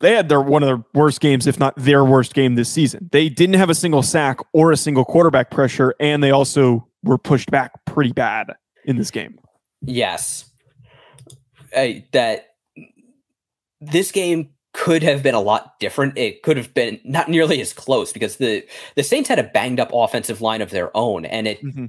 they 0.00 0.14
had 0.14 0.28
their 0.28 0.40
one 0.40 0.62
of 0.62 0.66
their 0.66 0.84
worst 0.94 1.20
games, 1.20 1.46
if 1.46 1.58
not 1.58 1.74
their 1.76 2.04
worst 2.04 2.34
game 2.34 2.54
this 2.54 2.70
season. 2.70 3.08
They 3.12 3.28
didn't 3.28 3.56
have 3.56 3.70
a 3.70 3.74
single 3.74 4.02
sack 4.02 4.38
or 4.52 4.72
a 4.72 4.76
single 4.76 5.04
quarterback 5.04 5.50
pressure, 5.50 5.94
and 6.00 6.22
they 6.22 6.30
also 6.30 6.86
were 7.02 7.18
pushed 7.18 7.50
back 7.50 7.72
pretty 7.84 8.12
bad 8.12 8.52
in 8.84 8.96
this 8.96 9.10
game. 9.10 9.38
Yes, 9.82 10.50
that 11.72 12.46
this 13.80 14.10
game 14.12 14.50
could 14.72 15.02
have 15.02 15.22
been 15.22 15.34
a 15.34 15.40
lot 15.40 15.78
different. 15.80 16.16
It 16.16 16.42
could 16.42 16.56
have 16.56 16.72
been 16.72 17.00
not 17.04 17.28
nearly 17.28 17.60
as 17.60 17.72
close 17.72 18.12
because 18.12 18.36
the 18.36 18.64
the 18.96 19.02
Saints 19.02 19.28
had 19.28 19.38
a 19.38 19.44
banged 19.44 19.80
up 19.80 19.90
offensive 19.92 20.40
line 20.40 20.62
of 20.62 20.70
their 20.70 20.96
own, 20.96 21.24
and 21.24 21.46
it 21.46 21.62
mm-hmm. 21.62 21.86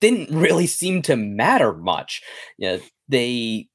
didn't 0.00 0.34
really 0.36 0.66
seem 0.66 1.02
to 1.02 1.16
matter 1.16 1.72
much. 1.72 2.22
You 2.56 2.68
know, 2.68 2.80
they 3.08 3.68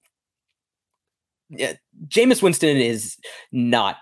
yeah, 1.50 1.74
Jameis 2.08 2.42
Winston 2.42 2.78
is 2.78 3.18
not 3.52 3.98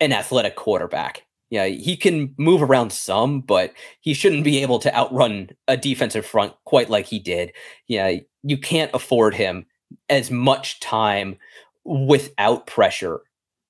an 0.00 0.12
athletic 0.12 0.56
quarterback. 0.56 1.24
Yeah, 1.50 1.66
he 1.66 1.96
can 1.96 2.34
move 2.38 2.62
around 2.62 2.92
some, 2.92 3.40
but 3.40 3.74
he 4.00 4.14
shouldn't 4.14 4.44
be 4.44 4.62
able 4.62 4.78
to 4.78 4.96
outrun 4.96 5.50
a 5.68 5.76
defensive 5.76 6.24
front 6.24 6.54
quite 6.64 6.88
like 6.88 7.06
he 7.06 7.18
did. 7.18 7.52
Yeah, 7.88 8.20
you 8.42 8.56
can't 8.56 8.90
afford 8.94 9.34
him 9.34 9.66
as 10.08 10.30
much 10.30 10.80
time 10.80 11.36
without 11.84 12.66
pressure 12.66 13.20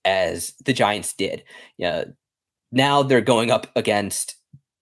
as 0.04 0.54
the 0.64 0.72
Giants 0.72 1.12
did. 1.12 1.42
Yeah, 1.76 2.04
now 2.70 3.02
they're 3.02 3.20
going 3.20 3.50
up 3.50 3.66
against 3.74 4.37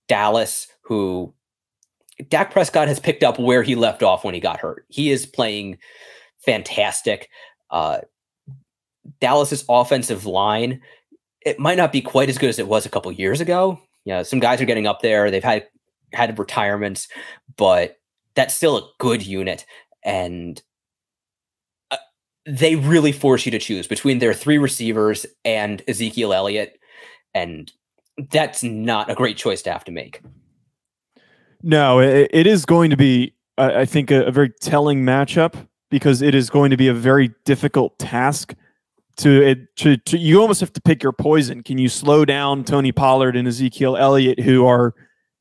Dallas, 0.06 0.66
who 0.82 1.32
Dak 2.28 2.50
Prescott 2.50 2.88
has 2.88 3.00
picked 3.00 3.22
up 3.22 3.38
where 3.38 3.62
he 3.62 3.74
left 3.74 4.02
off 4.02 4.24
when 4.24 4.34
he 4.34 4.40
got 4.40 4.60
hurt. 4.60 4.84
He 4.88 5.10
is 5.10 5.24
playing 5.24 5.78
fantastic. 6.44 7.30
Uh, 7.70 7.98
Dallas's 9.20 9.64
offensive 9.68 10.26
line, 10.26 10.80
it 11.44 11.58
might 11.58 11.78
not 11.78 11.92
be 11.92 12.00
quite 12.00 12.28
as 12.28 12.38
good 12.38 12.50
as 12.50 12.58
it 12.58 12.68
was 12.68 12.86
a 12.86 12.90
couple 12.90 13.10
years 13.12 13.40
ago. 13.40 13.80
You 14.04 14.14
know, 14.14 14.22
some 14.22 14.40
guys 14.40 14.60
are 14.60 14.66
getting 14.66 14.86
up 14.86 15.00
there. 15.02 15.30
They've 15.30 15.42
had 15.44 15.66
had 16.12 16.38
retirements, 16.38 17.08
but 17.56 17.98
that's 18.34 18.54
still 18.54 18.76
a 18.76 18.88
good 18.98 19.24
unit. 19.24 19.66
And 20.04 20.60
uh, 21.90 21.98
they 22.46 22.76
really 22.76 23.12
force 23.12 23.44
you 23.44 23.52
to 23.52 23.58
choose 23.58 23.86
between 23.86 24.18
their 24.18 24.34
three 24.34 24.58
receivers 24.58 25.26
and 25.44 25.82
Ezekiel 25.86 26.32
Elliott. 26.32 26.78
And 27.34 27.72
that's 28.30 28.62
not 28.62 29.10
a 29.10 29.14
great 29.14 29.36
choice 29.36 29.62
to 29.62 29.72
have 29.72 29.84
to 29.84 29.92
make. 29.92 30.20
No, 31.62 32.00
it, 32.00 32.46
is 32.46 32.64
going 32.64 32.90
to 32.90 32.96
be, 32.96 33.34
I 33.58 33.84
think, 33.84 34.10
a 34.10 34.30
very 34.30 34.50
telling 34.60 35.02
matchup 35.02 35.68
because 35.90 36.22
it 36.22 36.34
is 36.34 36.48
going 36.48 36.70
to 36.70 36.76
be 36.76 36.88
a 36.88 36.94
very 36.94 37.34
difficult 37.44 37.98
task 37.98 38.54
to 39.20 39.42
it 39.42 39.76
to, 39.76 39.96
to 39.96 40.18
you 40.18 40.40
almost 40.40 40.60
have 40.60 40.72
to 40.72 40.80
pick 40.80 41.02
your 41.02 41.12
poison. 41.12 41.62
Can 41.62 41.78
you 41.78 41.88
slow 41.88 42.24
down 42.24 42.64
Tony 42.64 42.92
Pollard 42.92 43.36
and 43.36 43.46
Ezekiel 43.46 43.96
Elliott 43.96 44.40
who 44.40 44.66
are 44.66 44.94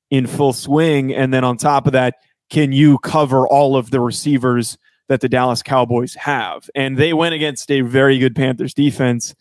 in 0.09 0.27
full 0.27 0.53
swing, 0.53 1.13
and 1.13 1.33
then 1.33 1.43
on 1.43 1.57
top 1.57 1.85
of 1.85 1.93
that, 1.93 2.15
can 2.49 2.71
you 2.71 2.97
cover 2.99 3.47
all 3.47 3.75
of 3.75 3.91
the 3.91 3.99
receivers 3.99 4.77
that 5.07 5.21
the 5.21 5.29
Dallas 5.29 5.61
Cowboys 5.61 6.15
have? 6.15 6.69
And 6.75 6.97
they 6.97 7.13
went 7.13 7.35
against 7.35 7.69
a 7.71 7.81
very 7.81 8.17
good 8.17 8.35
Panthers 8.35 8.73
defense. 8.73 9.35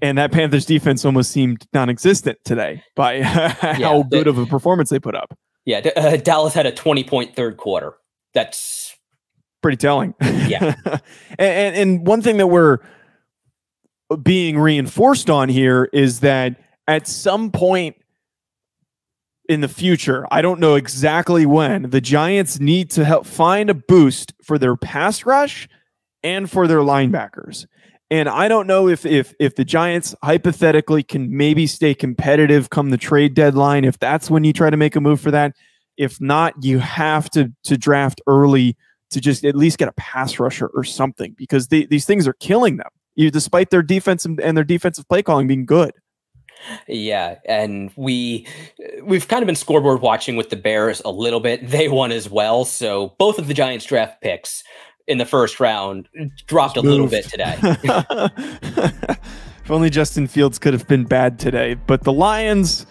And 0.00 0.18
that 0.18 0.30
Panthers 0.30 0.64
defense 0.64 1.04
almost 1.04 1.32
seemed 1.32 1.66
non-existent 1.72 2.38
today 2.44 2.82
by 2.94 3.22
how 3.22 3.76
yeah, 3.76 4.02
good 4.08 4.28
of 4.28 4.38
a 4.38 4.46
performance 4.46 4.88
they 4.88 5.00
put 5.00 5.16
up. 5.16 5.36
Yeah, 5.64 5.78
uh, 5.96 6.16
Dallas 6.16 6.54
had 6.54 6.66
a 6.66 6.72
twenty-point 6.72 7.34
third 7.34 7.56
quarter. 7.56 7.94
That's 8.34 8.94
pretty 9.62 9.78
telling. 9.78 10.14
Yeah, 10.20 10.76
and, 10.84 11.00
and, 11.38 11.76
and 11.76 12.06
one 12.06 12.22
thing 12.22 12.36
that 12.36 12.46
we're 12.46 12.78
being 14.22 14.58
reinforced 14.58 15.30
on 15.30 15.48
here 15.48 15.88
is 15.92 16.20
that 16.20 16.56
at 16.86 17.06
some 17.06 17.50
point 17.50 17.96
in 19.48 19.60
the 19.60 19.68
future, 19.68 20.26
I 20.30 20.42
don't 20.42 20.60
know 20.60 20.74
exactly 20.74 21.46
when, 21.46 21.90
the 21.90 22.00
Giants 22.00 22.60
need 22.60 22.90
to 22.92 23.04
help 23.04 23.26
find 23.26 23.68
a 23.70 23.74
boost 23.74 24.32
for 24.42 24.58
their 24.58 24.76
pass 24.76 25.26
rush 25.26 25.68
and 26.22 26.50
for 26.50 26.66
their 26.66 26.78
linebackers. 26.78 27.66
And 28.10 28.28
I 28.28 28.48
don't 28.48 28.66
know 28.66 28.88
if 28.88 29.06
if 29.06 29.34
if 29.40 29.54
the 29.56 29.64
Giants 29.64 30.14
hypothetically 30.22 31.02
can 31.02 31.36
maybe 31.36 31.66
stay 31.66 31.94
competitive 31.94 32.70
come 32.70 32.90
the 32.90 32.98
trade 32.98 33.34
deadline, 33.34 33.84
if 33.84 33.98
that's 33.98 34.30
when 34.30 34.44
you 34.44 34.52
try 34.52 34.70
to 34.70 34.76
make 34.76 34.94
a 34.94 35.00
move 35.00 35.20
for 35.20 35.30
that. 35.30 35.54
If 35.96 36.20
not, 36.20 36.62
you 36.62 36.78
have 36.80 37.30
to 37.30 37.52
to 37.64 37.78
draft 37.78 38.20
early 38.26 38.76
to 39.10 39.20
just 39.20 39.44
at 39.44 39.56
least 39.56 39.78
get 39.78 39.88
a 39.88 39.92
pass 39.92 40.38
rusher 40.38 40.66
or 40.74 40.84
something 40.84 41.34
because 41.36 41.68
they, 41.68 41.86
these 41.86 42.04
things 42.04 42.26
are 42.28 42.34
killing 42.34 42.76
them 42.76 42.90
you 43.14 43.30
despite 43.30 43.70
their 43.70 43.82
defense 43.82 44.24
and, 44.24 44.40
and 44.40 44.56
their 44.56 44.64
defensive 44.64 45.08
play 45.08 45.22
calling 45.22 45.46
being 45.46 45.66
good. 45.66 45.92
Yeah, 46.88 47.36
and 47.46 47.92
we 47.96 48.46
we've 49.02 49.28
kind 49.28 49.42
of 49.42 49.46
been 49.46 49.56
scoreboard 49.56 50.00
watching 50.00 50.36
with 50.36 50.50
the 50.50 50.56
Bears 50.56 51.02
a 51.04 51.10
little 51.10 51.40
bit. 51.40 51.68
They 51.74 51.88
won 51.88 52.12
as 52.12 52.30
well, 52.30 52.64
so 52.64 53.14
both 53.18 53.38
of 53.38 53.48
the 53.48 53.54
Giants 53.54 53.84
draft 53.84 54.20
picks 54.20 54.62
in 55.06 55.18
the 55.18 55.26
first 55.26 55.60
round 55.60 56.08
dropped 56.46 56.76
a 56.76 56.80
little 56.80 57.08
bit 57.08 57.24
today. 57.24 57.56
if 57.62 59.70
only 59.70 59.90
Justin 59.90 60.28
Fields 60.28 60.58
could 60.58 60.72
have 60.72 60.86
been 60.86 61.04
bad 61.04 61.38
today, 61.38 61.74
but 61.74 62.04
the 62.04 62.12
Lions 62.12 62.86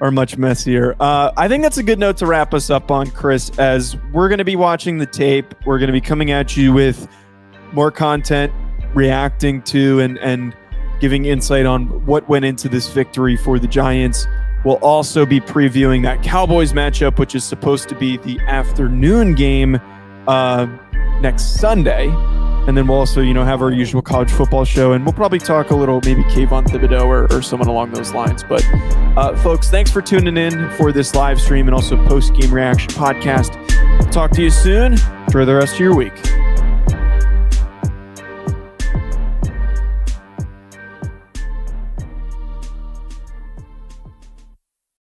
are 0.00 0.10
much 0.10 0.38
messier. 0.38 0.94
Uh, 1.00 1.32
I 1.36 1.48
think 1.48 1.62
that's 1.62 1.76
a 1.76 1.82
good 1.82 1.98
note 1.98 2.16
to 2.18 2.26
wrap 2.26 2.54
us 2.54 2.70
up 2.70 2.90
on, 2.90 3.10
Chris, 3.10 3.50
as 3.58 3.96
we're 4.12 4.28
going 4.28 4.38
to 4.38 4.44
be 4.44 4.56
watching 4.56 4.98
the 4.98 5.06
tape. 5.06 5.54
We're 5.66 5.78
going 5.78 5.88
to 5.88 5.92
be 5.92 6.00
coming 6.00 6.30
at 6.30 6.56
you 6.56 6.72
with 6.72 7.08
more 7.72 7.90
content 7.90 8.52
reacting 8.94 9.62
to 9.62 10.00
and 10.00 10.18
and 10.18 10.54
giving 11.00 11.24
insight 11.24 11.66
on 11.66 12.04
what 12.06 12.28
went 12.28 12.44
into 12.44 12.68
this 12.68 12.88
victory 12.92 13.36
for 13.36 13.58
the 13.58 13.66
Giants. 13.66 14.26
We'll 14.64 14.76
also 14.76 15.24
be 15.24 15.40
previewing 15.40 16.02
that 16.02 16.22
Cowboys 16.22 16.74
matchup, 16.74 17.18
which 17.18 17.34
is 17.34 17.42
supposed 17.44 17.88
to 17.88 17.94
be 17.94 18.18
the 18.18 18.38
afternoon 18.40 19.34
game 19.34 19.80
uh, 20.28 20.66
next 21.22 21.58
Sunday. 21.58 22.08
And 22.68 22.76
then 22.76 22.86
we'll 22.86 22.98
also, 22.98 23.22
you 23.22 23.32
know, 23.32 23.42
have 23.42 23.62
our 23.62 23.72
usual 23.72 24.02
college 24.02 24.30
football 24.30 24.66
show, 24.66 24.92
and 24.92 25.02
we'll 25.04 25.14
probably 25.14 25.38
talk 25.38 25.70
a 25.70 25.74
little, 25.74 25.98
maybe 26.04 26.22
Kayvon 26.24 26.66
Thibodeaux 26.66 27.06
or, 27.06 27.32
or 27.34 27.40
someone 27.40 27.68
along 27.68 27.92
those 27.92 28.12
lines. 28.12 28.44
But, 28.44 28.62
uh, 29.16 29.34
folks, 29.38 29.70
thanks 29.70 29.90
for 29.90 30.02
tuning 30.02 30.36
in 30.36 30.70
for 30.72 30.92
this 30.92 31.14
live 31.14 31.40
stream 31.40 31.66
and 31.66 31.74
also 31.74 31.96
post 32.06 32.34
game 32.34 32.52
reaction 32.52 32.90
podcast. 32.90 33.56
Talk 34.12 34.30
to 34.32 34.42
you 34.42 34.50
soon. 34.50 34.98
Enjoy 35.26 35.46
the 35.46 35.54
rest 35.54 35.74
of 35.74 35.80
your 35.80 35.94
week. 35.94 36.12